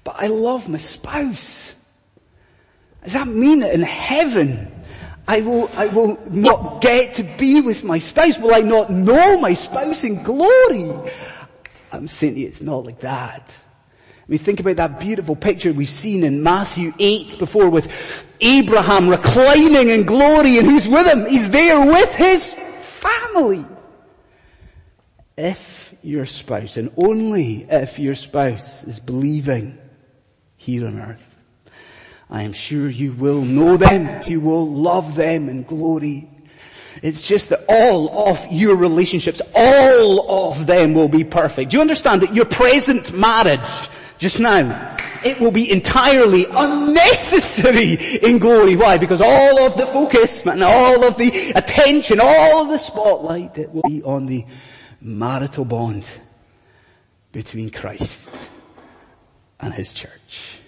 But 0.05 0.17
I 0.19 0.27
love 0.27 0.69
my 0.69 0.79
spouse. 0.79 1.75
Does 3.03 3.15
that 3.15 3.29
mean 3.29 3.61
that 3.61 3.75
in 3.75 3.81
heaven, 3.81 4.71
I 5.27 5.41
will, 5.41 5.71
I 5.75 5.87
will 5.87 6.21
not 6.31 6.83
get 6.83 7.15
to 7.15 7.23
be 7.23 7.61
with 7.61 7.83
my 7.83 7.99
spouse? 7.99 8.39
Will 8.39 8.55
I 8.55 8.61
not 8.61 8.91
know 8.91 9.41
my 9.41 9.53
spouse 9.53 10.05
in 10.05 10.23
glory? 10.23 10.93
I'm 11.93 12.09
saying 12.09 12.39
it's 12.39 12.63
not 12.63 12.85
like 12.85 13.01
that. 13.01 13.55
Mean, 14.33 14.39
think 14.39 14.61
about 14.61 14.77
that 14.77 14.99
beautiful 14.99 15.37
picture 15.37 15.75
we've 15.75 15.91
seen 15.91 16.25
in 16.25 16.43
Matthew 16.43 16.95
8 16.99 17.39
before 17.39 17.69
with 17.69 18.25
Abraham 18.41 19.11
reclining 19.11 19.91
in 19.91 20.07
glory 20.07 20.57
and 20.57 20.67
who's 20.67 20.89
with 20.89 21.07
him? 21.07 21.27
He's 21.27 21.51
there 21.51 21.79
with 21.85 22.15
his 22.15 22.55
family. 22.55 23.63
If 25.37 25.95
your 26.03 26.25
spouse, 26.25 26.79
and 26.79 26.91
only 26.97 27.67
if 27.69 27.99
your 27.99 28.15
spouse 28.15 28.85
is 28.85 29.01
believing 29.01 29.77
here 30.57 30.87
on 30.87 30.99
earth, 30.99 31.37
I 32.31 32.45
am 32.45 32.55
sure 32.55 32.89
you 32.89 33.13
will 33.13 33.43
know 33.43 33.77
them, 33.77 34.23
you 34.27 34.41
will 34.41 34.67
love 34.67 35.15
them 35.15 35.51
in 35.51 35.63
glory. 35.65 36.31
It's 37.03 37.29
just 37.29 37.51
that 37.51 37.67
all 37.69 38.31
of 38.31 38.51
your 38.51 38.77
relationships, 38.77 39.43
all 39.55 40.49
of 40.49 40.67
them 40.67 40.95
will 40.95 41.11
be 41.11 41.23
perfect. 41.23 41.73
Do 41.73 41.77
you 41.77 41.81
understand 41.83 42.23
that 42.23 42.35
your 42.35 42.47
present 42.47 43.13
marriage 43.13 43.61
just 44.23 44.39
now. 44.39 44.97
It 45.25 45.41
will 45.41 45.51
be 45.51 45.71
entirely 45.71 46.47
unnecessary 46.49 47.95
in 47.95 48.39
glory. 48.39 48.77
Why? 48.77 48.97
Because 48.97 49.21
all 49.21 49.61
of 49.61 49.77
the 49.77 49.87
focus 49.87 50.47
and 50.47 50.63
all 50.63 51.05
of 51.05 51.17
the 51.17 51.51
attention, 51.51 52.21
all 52.21 52.63
of 52.63 52.69
the 52.69 52.79
spotlight, 52.79 53.59
it 53.59 53.71
will 53.71 53.83
be 53.83 54.03
on 54.03 54.27
the 54.27 54.47
marital 55.01 55.65
bond 55.65 56.09
between 57.33 57.71
Christ 57.71 58.31
and 59.61 59.75
His 59.75 59.93
church. 59.93 60.61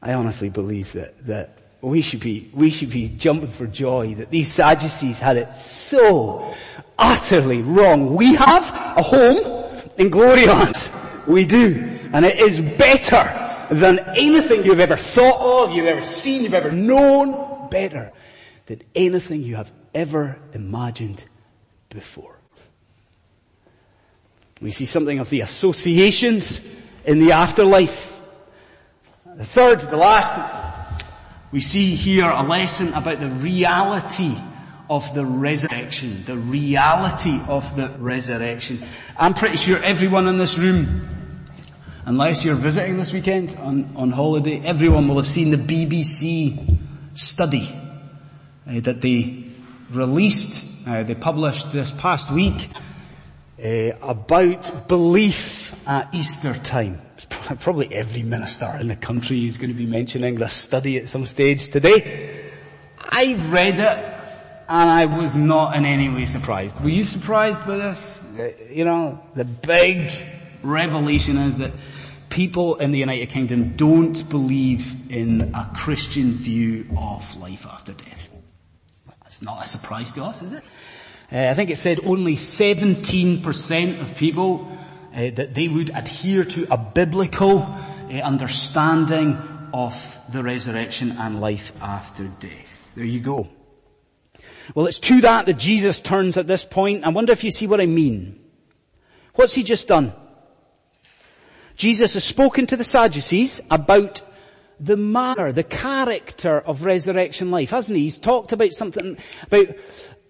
I 0.00 0.14
honestly 0.14 0.50
believe 0.50 0.92
that, 0.94 1.26
that 1.26 1.58
we 1.80 2.00
should 2.00 2.20
be, 2.20 2.50
we 2.52 2.70
should 2.70 2.90
be 2.90 3.08
jumping 3.08 3.50
for 3.50 3.68
joy 3.68 4.14
that 4.16 4.30
these 4.30 4.50
Sadducees 4.50 5.20
had 5.20 5.36
it 5.36 5.52
so 5.52 6.54
utterly 6.98 7.62
wrong. 7.62 8.16
We 8.16 8.34
have 8.34 8.68
a 8.96 9.02
home 9.02 9.64
in 9.96 10.10
glory 10.10 10.46
land. 10.46 10.90
We 11.26 11.44
do. 11.44 11.91
And 12.12 12.24
it 12.24 12.38
is 12.38 12.60
better 12.60 13.74
than 13.74 13.98
anything 14.16 14.64
you've 14.64 14.80
ever 14.80 14.96
thought 14.96 15.64
of, 15.64 15.74
you've 15.74 15.86
ever 15.86 16.02
seen, 16.02 16.42
you've 16.42 16.54
ever 16.54 16.70
known. 16.70 17.70
Better 17.70 18.12
than 18.66 18.82
anything 18.94 19.42
you 19.42 19.56
have 19.56 19.72
ever 19.94 20.38
imagined 20.52 21.24
before. 21.88 22.36
We 24.60 24.70
see 24.70 24.84
something 24.84 25.18
of 25.18 25.30
the 25.30 25.40
associations 25.40 26.60
in 27.04 27.18
the 27.18 27.32
afterlife. 27.32 28.20
The 29.34 29.44
third, 29.44 29.80
the 29.80 29.96
last, 29.96 30.38
we 31.50 31.60
see 31.60 31.94
here 31.94 32.30
a 32.30 32.42
lesson 32.42 32.88
about 32.92 33.20
the 33.20 33.28
reality 33.28 34.34
of 34.90 35.12
the 35.14 35.24
resurrection. 35.24 36.22
The 36.24 36.36
reality 36.36 37.40
of 37.48 37.74
the 37.74 37.88
resurrection. 37.98 38.80
I'm 39.18 39.32
pretty 39.32 39.56
sure 39.56 39.82
everyone 39.82 40.28
in 40.28 40.36
this 40.36 40.58
room 40.58 41.21
Unless 42.04 42.44
you're 42.44 42.56
visiting 42.56 42.96
this 42.96 43.12
weekend 43.12 43.56
on, 43.60 43.92
on 43.94 44.10
holiday, 44.10 44.58
everyone 44.64 45.06
will 45.06 45.18
have 45.18 45.26
seen 45.26 45.50
the 45.50 45.56
BBC 45.56 46.76
study 47.14 47.68
uh, 48.68 48.80
that 48.80 49.00
they 49.00 49.44
released, 49.88 50.88
uh, 50.88 51.04
they 51.04 51.14
published 51.14 51.72
this 51.72 51.92
past 51.92 52.28
week 52.32 52.68
uh, 53.64 53.92
about 54.02 54.88
belief 54.88 55.76
at 55.86 56.12
Easter 56.12 56.54
time. 56.54 57.00
Probably 57.60 57.94
every 57.94 58.24
minister 58.24 58.76
in 58.80 58.88
the 58.88 58.96
country 58.96 59.46
is 59.46 59.58
going 59.58 59.70
to 59.70 59.76
be 59.78 59.86
mentioning 59.86 60.34
this 60.34 60.54
study 60.54 60.98
at 60.98 61.08
some 61.08 61.24
stage 61.24 61.68
today. 61.68 62.50
I 62.98 63.34
read 63.50 63.78
it 63.78 64.20
and 64.68 64.90
I 64.90 65.06
was 65.06 65.36
not 65.36 65.76
in 65.76 65.84
any 65.84 66.08
way 66.08 66.24
surprised. 66.24 66.80
Were 66.80 66.88
you 66.88 67.04
surprised 67.04 67.64
by 67.64 67.76
this? 67.76 68.24
Uh, 68.36 68.50
you 68.70 68.84
know, 68.84 69.20
the 69.36 69.44
big 69.44 70.10
revelation 70.62 71.36
is 71.36 71.58
that 71.58 71.72
people 72.32 72.76
in 72.76 72.92
the 72.92 72.98
United 72.98 73.28
Kingdom 73.28 73.76
don't 73.76 74.28
believe 74.30 75.12
in 75.12 75.54
a 75.54 75.70
Christian 75.76 76.32
view 76.32 76.86
of 76.96 77.36
life 77.36 77.66
after 77.66 77.92
death. 77.92 78.30
That's 79.22 79.42
not 79.42 79.62
a 79.62 79.68
surprise 79.68 80.12
to 80.14 80.24
us, 80.24 80.42
is 80.42 80.52
it? 80.54 80.64
Uh, 81.30 81.50
I 81.50 81.54
think 81.54 81.68
it 81.68 81.76
said 81.76 82.00
only 82.04 82.34
17% 82.34 84.00
of 84.00 84.16
people 84.16 84.72
uh, 85.14 85.30
that 85.30 85.54
they 85.54 85.68
would 85.68 85.90
adhere 85.90 86.44
to 86.44 86.66
a 86.70 86.78
biblical 86.78 87.58
uh, 87.60 88.14
understanding 88.24 89.36
of 89.74 90.18
the 90.32 90.42
resurrection 90.42 91.12
and 91.18 91.38
life 91.38 91.72
after 91.82 92.24
death. 92.24 92.94
There 92.94 93.04
you 93.04 93.20
go. 93.20 93.48
Well, 94.74 94.86
it's 94.86 95.00
to 95.00 95.20
that 95.20 95.44
that 95.46 95.58
Jesus 95.58 96.00
turns 96.00 96.38
at 96.38 96.46
this 96.46 96.64
point. 96.64 97.04
I 97.04 97.10
wonder 97.10 97.32
if 97.32 97.44
you 97.44 97.50
see 97.50 97.66
what 97.66 97.80
I 97.80 97.86
mean. 97.86 98.40
What's 99.34 99.54
he 99.54 99.62
just 99.62 99.88
done? 99.88 100.14
Jesus 101.76 102.14
has 102.14 102.24
spoken 102.24 102.66
to 102.66 102.76
the 102.76 102.84
Sadducees 102.84 103.60
about 103.70 104.22
the 104.78 104.96
manner, 104.96 105.52
the 105.52 105.62
character 105.62 106.60
of 106.60 106.84
resurrection 106.84 107.50
life, 107.50 107.70
hasn't 107.70 107.96
he? 107.96 108.04
He's 108.04 108.18
talked 108.18 108.52
about 108.52 108.72
something, 108.72 109.16
about, 109.46 109.66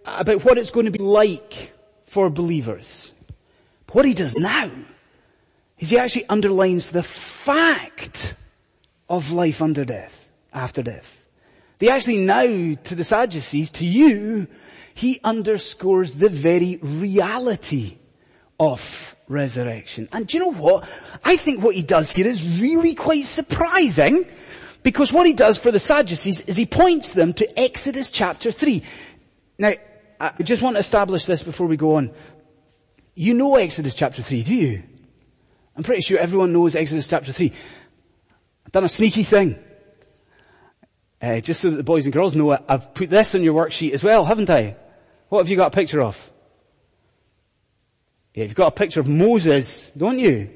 about 0.05 0.45
what 0.45 0.59
it's 0.59 0.71
going 0.71 0.87
to 0.87 0.93
be 0.93 0.99
like 0.99 1.73
for 2.05 2.29
believers. 2.29 3.13
But 3.87 3.97
what 3.97 4.05
he 4.05 4.15
does 4.15 4.37
now 4.37 4.71
is 5.79 5.91
he 5.91 5.99
actually 5.99 6.29
underlines 6.29 6.91
the 6.91 7.03
fact 7.03 8.35
of 9.09 9.33
life 9.33 9.63
under 9.63 9.85
death, 9.85 10.29
after 10.53 10.83
death. 10.83 11.27
They 11.79 11.89
actually 11.89 12.19
now, 12.19 12.45
to 12.45 12.95
the 12.95 13.05
Sadducees, 13.05 13.71
to 13.73 13.87
you, 13.87 14.47
he 14.95 15.19
underscores 15.25 16.15
the 16.15 16.29
very 16.29 16.77
reality 16.83 17.99
of 18.63 19.17
resurrection. 19.27 20.09
And 20.13 20.27
do 20.27 20.37
you 20.37 20.45
know 20.45 20.53
what? 20.53 20.89
I 21.25 21.37
think 21.37 21.63
what 21.63 21.75
he 21.75 21.83
does 21.83 22.13
here 22.13 22.29
is 22.29 22.45
really 22.61 22.95
quite 22.95 23.25
surprising 23.25 24.25
because 24.85 25.13
what 25.13 25.27
he 25.27 25.33
does 25.33 25.59
for 25.59 25.73
the 25.73 25.81
Sadducees 25.81 26.43
is 26.43 26.57
he 26.57 26.67
points 26.67 27.13
them 27.13 27.33
to 27.35 27.59
Exodus 27.59 28.11
chapter 28.11 28.53
3. 28.53 28.83
Now, 29.59 29.73
I 30.21 30.43
just 30.43 30.63
want 30.63 30.77
to 30.77 30.81
establish 30.81 31.25
this 31.25 31.43
before 31.43 31.67
we 31.67 31.77
go 31.77 31.97
on. 31.97 32.13
You 33.15 33.35
know 33.35 33.57
Exodus 33.57 33.97
chapter 33.97 34.23
3, 34.23 34.43
do 34.45 34.55
you? 34.55 34.83
I'm 35.77 35.83
pretty 35.83 36.03
sure 36.03 36.19
everyone 36.19 36.53
knows 36.53 36.77
Exodus 36.77 37.09
chapter 37.09 37.33
3. 37.33 37.53
I've 38.67 38.73
done 38.73 38.85
a 38.85 38.89
sneaky 38.89 39.25
thing. 39.25 39.59
Uh, 41.21 41.41
just 41.41 41.61
so 41.61 41.71
that 41.71 41.77
the 41.77 41.85
boys 41.85 42.07
and 42.07 42.13
girls 42.13 42.35
know 42.35 42.53
it, 42.53 42.63
I've 42.69 42.95
put 42.95 43.11
this 43.11 43.35
on 43.35 43.43
your 43.43 43.55
worksheet 43.55 43.93
as 43.93 44.05
well, 44.05 44.25
haven't 44.25 44.51
I? 44.51 44.77
What 45.31 45.39
have 45.39 45.49
you 45.49 45.57
got 45.57 45.73
a 45.73 45.77
picture 45.77 46.01
of? 46.01 46.32
Yeah, 48.35 48.45
you've 48.45 48.55
got 48.55 48.69
a 48.69 48.77
picture 48.77 49.01
of 49.01 49.09
Moses, 49.09 49.91
don't 49.97 50.19
you? 50.19 50.51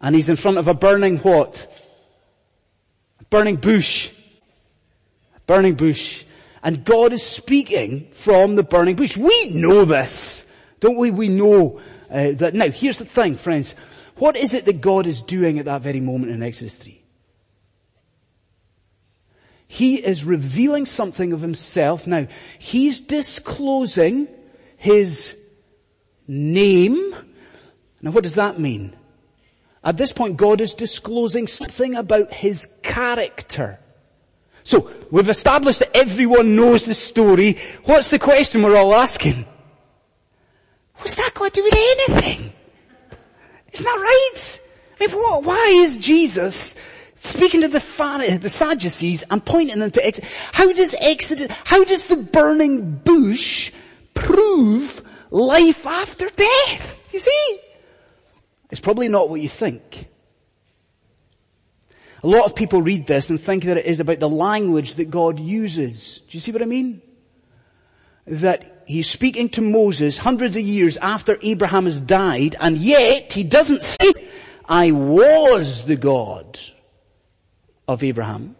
And 0.00 0.14
he's 0.14 0.28
in 0.28 0.36
front 0.36 0.58
of 0.58 0.68
a 0.68 0.74
burning 0.74 1.18
what? 1.18 1.66
A 3.20 3.24
burning 3.24 3.56
bush. 3.56 4.10
A 5.36 5.40
burning 5.40 5.74
bush. 5.74 6.24
And 6.62 6.84
God 6.84 7.12
is 7.12 7.22
speaking 7.22 8.08
from 8.12 8.54
the 8.54 8.62
burning 8.62 8.96
bush. 8.96 9.16
We 9.16 9.50
know 9.54 9.84
this, 9.84 10.46
don't 10.78 10.96
we? 10.96 11.10
We 11.10 11.28
know 11.28 11.80
uh, 12.10 12.32
that. 12.32 12.54
Now, 12.54 12.70
here's 12.70 12.98
the 12.98 13.04
thing, 13.04 13.34
friends. 13.34 13.74
What 14.16 14.36
is 14.36 14.54
it 14.54 14.66
that 14.66 14.80
God 14.80 15.06
is 15.06 15.22
doing 15.22 15.58
at 15.58 15.64
that 15.64 15.82
very 15.82 16.00
moment 16.00 16.32
in 16.32 16.42
Exodus 16.42 16.76
3? 16.76 17.02
He 19.66 19.96
is 19.96 20.24
revealing 20.24 20.84
something 20.84 21.32
of 21.32 21.40
himself. 21.40 22.06
Now, 22.06 22.26
he's 22.58 23.00
disclosing 23.00 24.28
his 24.76 25.36
name. 26.30 27.14
Now 28.00 28.12
what 28.12 28.24
does 28.24 28.36
that 28.36 28.58
mean? 28.58 28.94
At 29.82 29.96
this 29.96 30.12
point, 30.12 30.36
God 30.36 30.60
is 30.60 30.74
disclosing 30.74 31.46
something 31.46 31.96
about 31.96 32.32
his 32.32 32.68
character. 32.82 33.78
So, 34.62 34.90
we've 35.10 35.28
established 35.28 35.78
that 35.78 35.96
everyone 35.96 36.54
knows 36.54 36.84
the 36.84 36.94
story. 36.94 37.58
What's 37.84 38.10
the 38.10 38.18
question 38.18 38.62
we're 38.62 38.76
all 38.76 38.94
asking? 38.94 39.46
What's 40.96 41.14
that 41.14 41.32
got 41.34 41.54
to 41.54 41.60
do 41.60 41.64
with 41.64 41.74
anything? 41.74 42.52
Isn't 43.72 43.84
that 43.84 43.98
right? 43.98 44.60
I 45.00 45.06
mean, 45.06 45.16
what, 45.16 45.44
why 45.44 45.72
is 45.76 45.96
Jesus 45.96 46.74
speaking 47.14 47.62
to 47.62 47.68
the, 47.68 48.38
the 48.40 48.48
Sadducees 48.50 49.24
and 49.30 49.44
pointing 49.44 49.78
them 49.78 49.90
to 49.90 50.06
Exodus. 50.06 50.30
How 50.52 50.72
does 50.72 50.94
Exodus, 51.00 51.48
how 51.64 51.84
does 51.84 52.06
the 52.06 52.16
burning 52.16 52.96
bush 52.96 53.72
prove 54.12 55.02
life 55.30 55.86
after 55.86 56.28
death? 56.28 57.08
You 57.12 57.18
see? 57.18 57.60
It's 58.70 58.80
probably 58.80 59.08
not 59.08 59.28
what 59.28 59.40
you 59.40 59.48
think. 59.48 60.08
A 62.22 62.26
lot 62.26 62.44
of 62.44 62.54
people 62.54 62.82
read 62.82 63.06
this 63.06 63.30
and 63.30 63.40
think 63.40 63.64
that 63.64 63.78
it 63.78 63.86
is 63.86 64.00
about 64.00 64.20
the 64.20 64.28
language 64.28 64.94
that 64.94 65.10
God 65.10 65.38
uses. 65.38 66.18
Do 66.28 66.36
you 66.36 66.40
see 66.40 66.52
what 66.52 66.62
I 66.62 66.66
mean? 66.66 67.00
That 68.26 68.84
he's 68.86 69.08
speaking 69.08 69.48
to 69.50 69.62
Moses 69.62 70.18
hundreds 70.18 70.56
of 70.56 70.62
years 70.62 70.98
after 70.98 71.38
Abraham 71.40 71.86
has 71.86 72.00
died 72.00 72.56
and 72.60 72.76
yet 72.76 73.32
he 73.32 73.42
doesn't 73.42 73.82
say, 73.82 74.12
I 74.66 74.90
was 74.90 75.86
the 75.86 75.96
God 75.96 76.60
of 77.88 78.02
Abraham. 78.04 78.54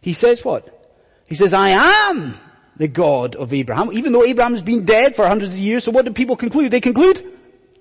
He 0.00 0.12
says 0.12 0.44
what? 0.44 0.78
He 1.26 1.34
says, 1.34 1.54
I 1.54 1.70
am 2.10 2.34
the 2.76 2.88
God 2.88 3.36
of 3.36 3.52
Abraham, 3.52 3.92
even 3.92 4.12
though 4.12 4.24
Abraham 4.24 4.52
has 4.52 4.62
been 4.62 4.84
dead 4.84 5.14
for 5.14 5.26
hundreds 5.26 5.54
of 5.54 5.60
years. 5.60 5.84
So 5.84 5.90
what 5.90 6.04
do 6.04 6.12
people 6.12 6.36
conclude? 6.36 6.70
They 6.70 6.80
conclude, 6.80 7.22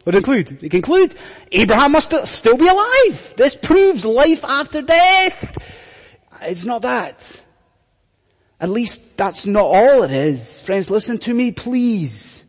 what 0.03 0.13
conclude? 0.13 0.47
They 0.47 0.69
conclude, 0.69 1.15
Abraham 1.51 1.93
must 1.93 2.13
still 2.27 2.57
be 2.57 2.67
alive. 2.67 3.33
This 3.37 3.55
proves 3.55 4.03
life 4.03 4.43
after 4.43 4.81
death. 4.81 5.57
It's 6.41 6.65
not 6.65 6.81
that. 6.81 7.45
At 8.59 8.69
least 8.69 9.17
that's 9.17 9.45
not 9.45 9.65
all 9.65 10.03
it 10.03 10.11
is. 10.11 10.61
Friends, 10.61 10.89
listen 10.89 11.17
to 11.19 11.33
me, 11.33 11.51
please. 11.51 12.43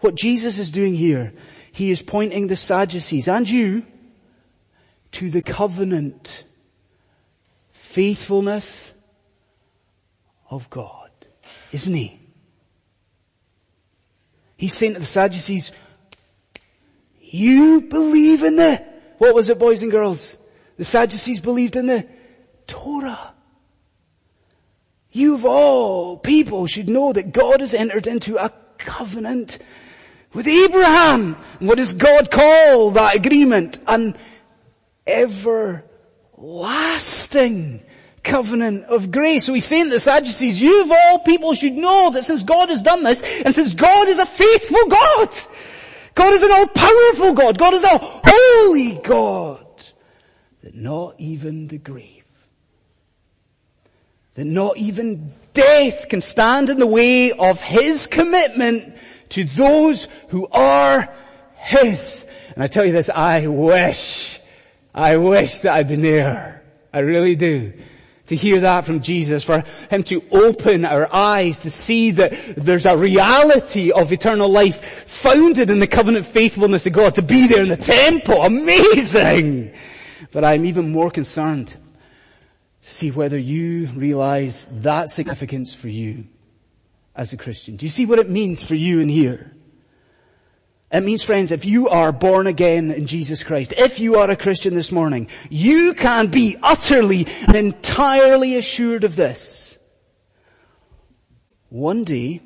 What 0.00 0.14
Jesus 0.14 0.58
is 0.58 0.70
doing 0.70 0.94
here, 0.94 1.32
He 1.70 1.90
is 1.90 2.02
pointing 2.02 2.48
the 2.48 2.56
Sadducees 2.56 3.28
and 3.28 3.48
you 3.48 3.86
to 5.12 5.30
the 5.30 5.42
covenant 5.42 6.44
faithfulness 7.70 8.92
of 10.50 10.68
God, 10.70 11.01
isn't 11.72 11.94
he? 11.94 12.20
He's 14.56 14.74
saying 14.74 14.94
to 14.94 15.00
the 15.00 15.06
Sadducees, 15.06 15.72
you 17.20 17.80
believe 17.80 18.44
in 18.44 18.56
the, 18.56 18.84
what 19.18 19.34
was 19.34 19.50
it 19.50 19.58
boys 19.58 19.82
and 19.82 19.90
girls? 19.90 20.36
The 20.76 20.84
Sadducees 20.84 21.40
believed 21.40 21.74
in 21.74 21.86
the 21.86 22.06
Torah. 22.66 23.34
You 25.10 25.34
of 25.34 25.44
all 25.44 26.16
people 26.16 26.66
should 26.66 26.88
know 26.88 27.12
that 27.12 27.32
God 27.32 27.60
has 27.60 27.74
entered 27.74 28.06
into 28.06 28.36
a 28.36 28.52
covenant 28.78 29.58
with 30.32 30.46
Abraham. 30.46 31.36
What 31.58 31.78
does 31.78 31.94
God 31.94 32.30
call 32.30 32.92
that 32.92 33.16
agreement? 33.16 33.78
An 33.86 34.16
ever 35.06 35.84
lasting 36.36 37.82
covenant 38.22 38.84
of 38.84 39.10
grace. 39.10 39.46
So 39.46 39.54
he's 39.54 39.64
saying 39.64 39.84
to 39.84 39.90
the 39.90 40.00
Sadducees, 40.00 40.60
you 40.60 40.82
of 40.82 40.90
all 40.90 41.18
people 41.20 41.54
should 41.54 41.74
know 41.74 42.10
that 42.10 42.24
since 42.24 42.44
God 42.44 42.68
has 42.68 42.82
done 42.82 43.02
this, 43.02 43.22
and 43.22 43.54
since 43.54 43.74
God 43.74 44.08
is 44.08 44.18
a 44.18 44.26
faithful 44.26 44.86
God, 44.88 45.36
God 46.14 46.32
is 46.32 46.42
an 46.42 46.50
all-powerful 46.52 47.32
God, 47.34 47.58
God 47.58 47.74
is 47.74 47.84
a 47.84 47.98
holy 47.98 49.00
God, 49.02 49.66
that 50.62 50.74
not 50.74 51.14
even 51.18 51.68
the 51.68 51.78
grave, 51.78 52.24
that 54.34 54.44
not 54.44 54.76
even 54.76 55.32
death 55.52 56.08
can 56.08 56.20
stand 56.20 56.70
in 56.70 56.78
the 56.78 56.86
way 56.86 57.32
of 57.32 57.60
His 57.60 58.06
commitment 58.06 58.96
to 59.30 59.44
those 59.44 60.08
who 60.28 60.46
are 60.48 61.08
His. 61.56 62.26
And 62.54 62.62
I 62.62 62.66
tell 62.66 62.84
you 62.84 62.92
this, 62.92 63.08
I 63.08 63.46
wish 63.46 64.38
I 64.94 65.16
wish 65.16 65.60
that 65.62 65.72
I'd 65.72 65.88
been 65.88 66.02
there. 66.02 66.62
I 66.92 67.00
really 67.00 67.36
do. 67.36 67.72
To 68.28 68.36
hear 68.36 68.60
that 68.60 68.86
from 68.86 69.00
Jesus, 69.00 69.42
for 69.42 69.64
Him 69.90 70.04
to 70.04 70.22
open 70.30 70.84
our 70.84 71.12
eyes 71.12 71.58
to 71.60 71.70
see 71.70 72.12
that 72.12 72.32
there's 72.56 72.86
a 72.86 72.96
reality 72.96 73.90
of 73.90 74.12
eternal 74.12 74.48
life 74.48 75.08
founded 75.08 75.70
in 75.70 75.80
the 75.80 75.88
covenant 75.88 76.26
faithfulness 76.26 76.86
of 76.86 76.92
God, 76.92 77.14
to 77.14 77.22
be 77.22 77.48
there 77.48 77.62
in 77.62 77.68
the 77.68 77.76
temple. 77.76 78.40
Amazing! 78.40 79.72
But 80.30 80.44
I'm 80.44 80.64
even 80.64 80.92
more 80.92 81.10
concerned 81.10 81.68
to 81.68 81.76
see 82.80 83.10
whether 83.10 83.38
you 83.38 83.88
realize 83.88 84.66
that 84.70 85.10
significance 85.10 85.74
for 85.74 85.88
you 85.88 86.24
as 87.14 87.32
a 87.32 87.36
Christian. 87.36 87.76
Do 87.76 87.86
you 87.86 87.90
see 87.90 88.06
what 88.06 88.18
it 88.18 88.30
means 88.30 88.62
for 88.62 88.74
you 88.74 89.00
in 89.00 89.08
here? 89.08 89.52
It 90.92 91.02
means 91.02 91.22
friends, 91.22 91.50
if 91.52 91.64
you 91.64 91.88
are 91.88 92.12
born 92.12 92.46
again 92.46 92.90
in 92.90 93.06
Jesus 93.06 93.42
Christ, 93.42 93.72
if 93.78 93.98
you 93.98 94.16
are 94.16 94.30
a 94.30 94.36
Christian 94.36 94.74
this 94.74 94.92
morning, 94.92 95.28
you 95.48 95.94
can 95.94 96.26
be 96.26 96.56
utterly 96.62 97.26
and 97.46 97.56
entirely 97.56 98.56
assured 98.56 99.04
of 99.04 99.16
this. 99.16 99.78
One 101.70 102.04
day, 102.04 102.42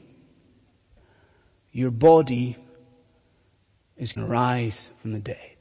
your 1.73 1.91
body 1.91 2.57
is 3.97 4.13
going 4.13 4.29
to 4.29 4.33
rise 4.33 4.93
from 5.03 5.13
the 5.13 5.19
dead. 5.19 5.57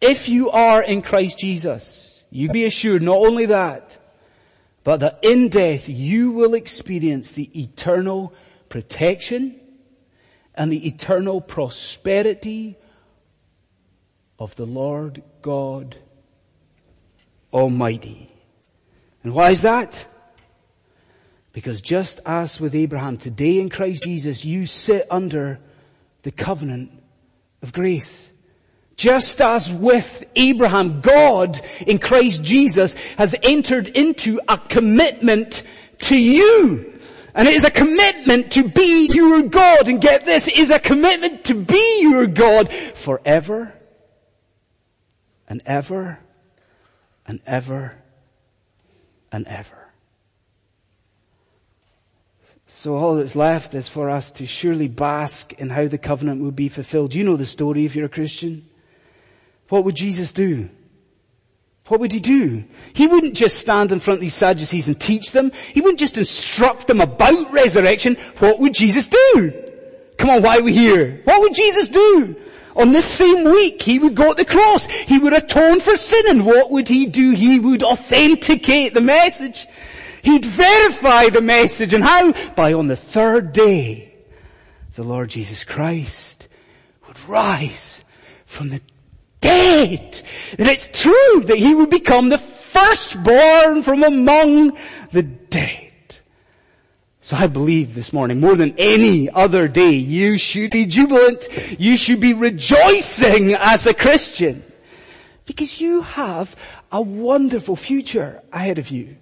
If 0.00 0.28
you 0.28 0.50
are 0.50 0.82
in 0.82 1.00
Christ 1.00 1.38
Jesus, 1.38 2.26
you 2.30 2.50
be 2.50 2.66
assured 2.66 3.00
not 3.00 3.16
only 3.16 3.46
that, 3.46 3.96
but 4.84 5.00
that 5.00 5.20
in 5.22 5.48
death 5.48 5.88
you 5.88 6.32
will 6.32 6.52
experience 6.52 7.32
the 7.32 7.50
eternal 7.58 8.34
protection, 8.68 9.58
and 10.58 10.72
the 10.72 10.86
eternal 10.88 11.40
prosperity 11.40 12.76
of 14.40 14.56
the 14.56 14.66
Lord 14.66 15.22
God 15.40 15.96
Almighty. 17.52 18.30
And 19.22 19.34
why 19.34 19.50
is 19.50 19.62
that? 19.62 20.06
Because 21.52 21.80
just 21.80 22.20
as 22.26 22.60
with 22.60 22.74
Abraham, 22.74 23.18
today 23.18 23.60
in 23.60 23.70
Christ 23.70 24.02
Jesus, 24.02 24.44
you 24.44 24.66
sit 24.66 25.06
under 25.10 25.60
the 26.22 26.32
covenant 26.32 26.90
of 27.62 27.72
grace. 27.72 28.32
Just 28.96 29.40
as 29.40 29.70
with 29.70 30.24
Abraham, 30.34 31.00
God 31.00 31.60
in 31.86 31.98
Christ 31.98 32.42
Jesus 32.42 32.94
has 33.16 33.36
entered 33.44 33.88
into 33.88 34.40
a 34.48 34.58
commitment 34.58 35.62
to 35.98 36.16
you. 36.16 36.97
And 37.38 37.46
it 37.46 37.54
is 37.54 37.62
a 37.62 37.70
commitment 37.70 38.50
to 38.52 38.68
be 38.68 39.06
your 39.12 39.42
God. 39.42 39.86
And 39.86 40.00
get 40.00 40.24
this, 40.26 40.48
it 40.48 40.58
is 40.58 40.70
a 40.70 40.80
commitment 40.80 41.44
to 41.44 41.54
be 41.54 42.00
your 42.02 42.26
God 42.26 42.72
forever 42.72 43.72
and 45.48 45.62
ever 45.64 46.18
and 47.26 47.40
ever 47.46 47.94
and 49.30 49.46
ever. 49.46 49.88
So 52.66 52.96
all 52.96 53.14
that's 53.14 53.36
left 53.36 53.72
is 53.72 53.86
for 53.86 54.10
us 54.10 54.32
to 54.32 54.44
surely 54.44 54.88
bask 54.88 55.52
in 55.52 55.70
how 55.70 55.86
the 55.86 55.96
covenant 55.96 56.42
will 56.42 56.50
be 56.50 56.68
fulfilled. 56.68 57.14
You 57.14 57.22
know 57.22 57.36
the 57.36 57.46
story 57.46 57.84
if 57.84 57.94
you're 57.94 58.06
a 58.06 58.10
Christian. 58.10 58.68
What 59.68 59.84
would 59.84 59.94
Jesus 59.94 60.32
do? 60.32 60.70
What 61.88 62.00
would 62.00 62.12
he 62.12 62.20
do? 62.20 62.64
He 62.92 63.06
wouldn't 63.06 63.34
just 63.34 63.58
stand 63.58 63.92
in 63.92 64.00
front 64.00 64.18
of 64.18 64.20
these 64.20 64.34
Sadducees 64.34 64.88
and 64.88 65.00
teach 65.00 65.32
them. 65.32 65.50
He 65.72 65.80
wouldn't 65.80 65.98
just 65.98 66.18
instruct 66.18 66.86
them 66.86 67.00
about 67.00 67.50
resurrection. 67.50 68.16
What 68.38 68.60
would 68.60 68.74
Jesus 68.74 69.08
do? 69.08 69.64
Come 70.18 70.30
on, 70.30 70.42
why 70.42 70.58
are 70.58 70.62
we 70.62 70.72
here? 70.72 71.22
What 71.24 71.40
would 71.40 71.54
Jesus 71.54 71.88
do? 71.88 72.36
On 72.76 72.92
this 72.92 73.06
same 73.06 73.44
week, 73.44 73.82
he 73.82 73.98
would 73.98 74.14
go 74.14 74.34
to 74.34 74.34
the 74.34 74.44
cross. 74.44 74.86
He 74.86 75.18
would 75.18 75.32
atone 75.32 75.80
for 75.80 75.96
sin. 75.96 76.24
And 76.28 76.46
what 76.46 76.70
would 76.70 76.88
he 76.88 77.06
do? 77.06 77.30
He 77.30 77.58
would 77.58 77.82
authenticate 77.82 78.94
the 78.94 79.00
message. 79.00 79.66
He'd 80.22 80.44
verify 80.44 81.30
the 81.30 81.40
message. 81.40 81.94
And 81.94 82.04
how? 82.04 82.32
By 82.54 82.74
on 82.74 82.86
the 82.86 82.96
third 82.96 83.52
day, 83.52 84.14
the 84.94 85.02
Lord 85.04 85.30
Jesus 85.30 85.64
Christ 85.64 86.48
would 87.06 87.18
rise 87.28 88.04
from 88.44 88.68
the 88.68 88.80
dead. 89.40 90.22
And 90.58 90.68
it's 90.68 90.88
true 90.88 91.42
that 91.44 91.58
he 91.58 91.74
would 91.74 91.90
become 91.90 92.28
the 92.28 92.38
firstborn 92.38 93.82
from 93.82 94.02
among 94.02 94.76
the 95.10 95.22
dead. 95.22 95.84
So 97.20 97.36
I 97.36 97.46
believe 97.46 97.94
this 97.94 98.12
morning, 98.12 98.40
more 98.40 98.54
than 98.54 98.74
any 98.78 99.28
other 99.28 99.68
day, 99.68 99.92
you 99.92 100.38
should 100.38 100.70
be 100.70 100.86
jubilant. 100.86 101.48
You 101.78 101.96
should 101.98 102.20
be 102.20 102.32
rejoicing 102.32 103.52
as 103.52 103.86
a 103.86 103.92
Christian. 103.92 104.64
Because 105.44 105.80
you 105.80 106.00
have 106.00 106.56
a 106.90 107.02
wonderful 107.02 107.76
future 107.76 108.42
ahead 108.50 108.78
of 108.78 108.88
you. 108.88 109.16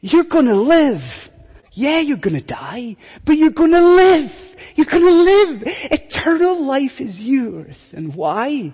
You're 0.00 0.24
gonna 0.24 0.54
live. 0.54 1.30
Yeah, 1.76 1.98
you're 1.98 2.16
gonna 2.18 2.40
die, 2.40 2.96
but 3.24 3.36
you're 3.36 3.50
gonna 3.50 3.82
live. 3.82 4.56
You're 4.76 4.86
gonna 4.86 5.10
live. 5.10 5.62
Eternal 5.90 6.64
life 6.64 7.00
is 7.00 7.26
yours. 7.26 7.92
And 7.96 8.14
why? 8.14 8.72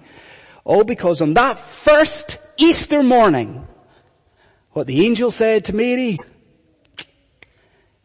All 0.64 0.84
because 0.84 1.22
on 1.22 1.32
that 1.34 1.58
first 1.58 2.38
Easter 2.58 3.02
morning, 3.02 3.66
what 4.72 4.86
the 4.86 5.06
angel 5.06 5.30
said 5.30 5.64
to 5.64 5.74
Mary, 5.74 6.18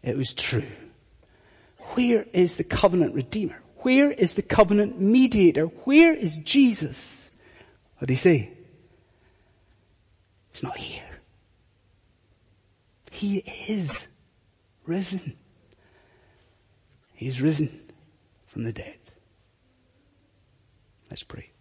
it 0.01 0.15
was 0.15 0.33
true. 0.33 0.71
Where 1.95 2.25
is 2.31 2.55
the 2.55 2.63
covenant 2.63 3.15
redeemer? 3.15 3.61
Where 3.79 4.11
is 4.11 4.35
the 4.35 4.41
covenant 4.41 4.99
mediator? 4.99 5.65
Where 5.65 6.13
is 6.13 6.37
Jesus? 6.37 7.29
What 7.97 8.07
did 8.07 8.13
he 8.13 8.17
say? 8.17 8.51
He's 10.53 10.63
not 10.63 10.77
here. 10.77 11.03
He 13.11 13.39
is 13.67 14.07
risen. 14.85 15.37
He's 17.13 17.41
risen 17.41 17.91
from 18.47 18.63
the 18.63 18.73
dead. 18.73 18.99
Let's 21.09 21.23
pray. 21.23 21.51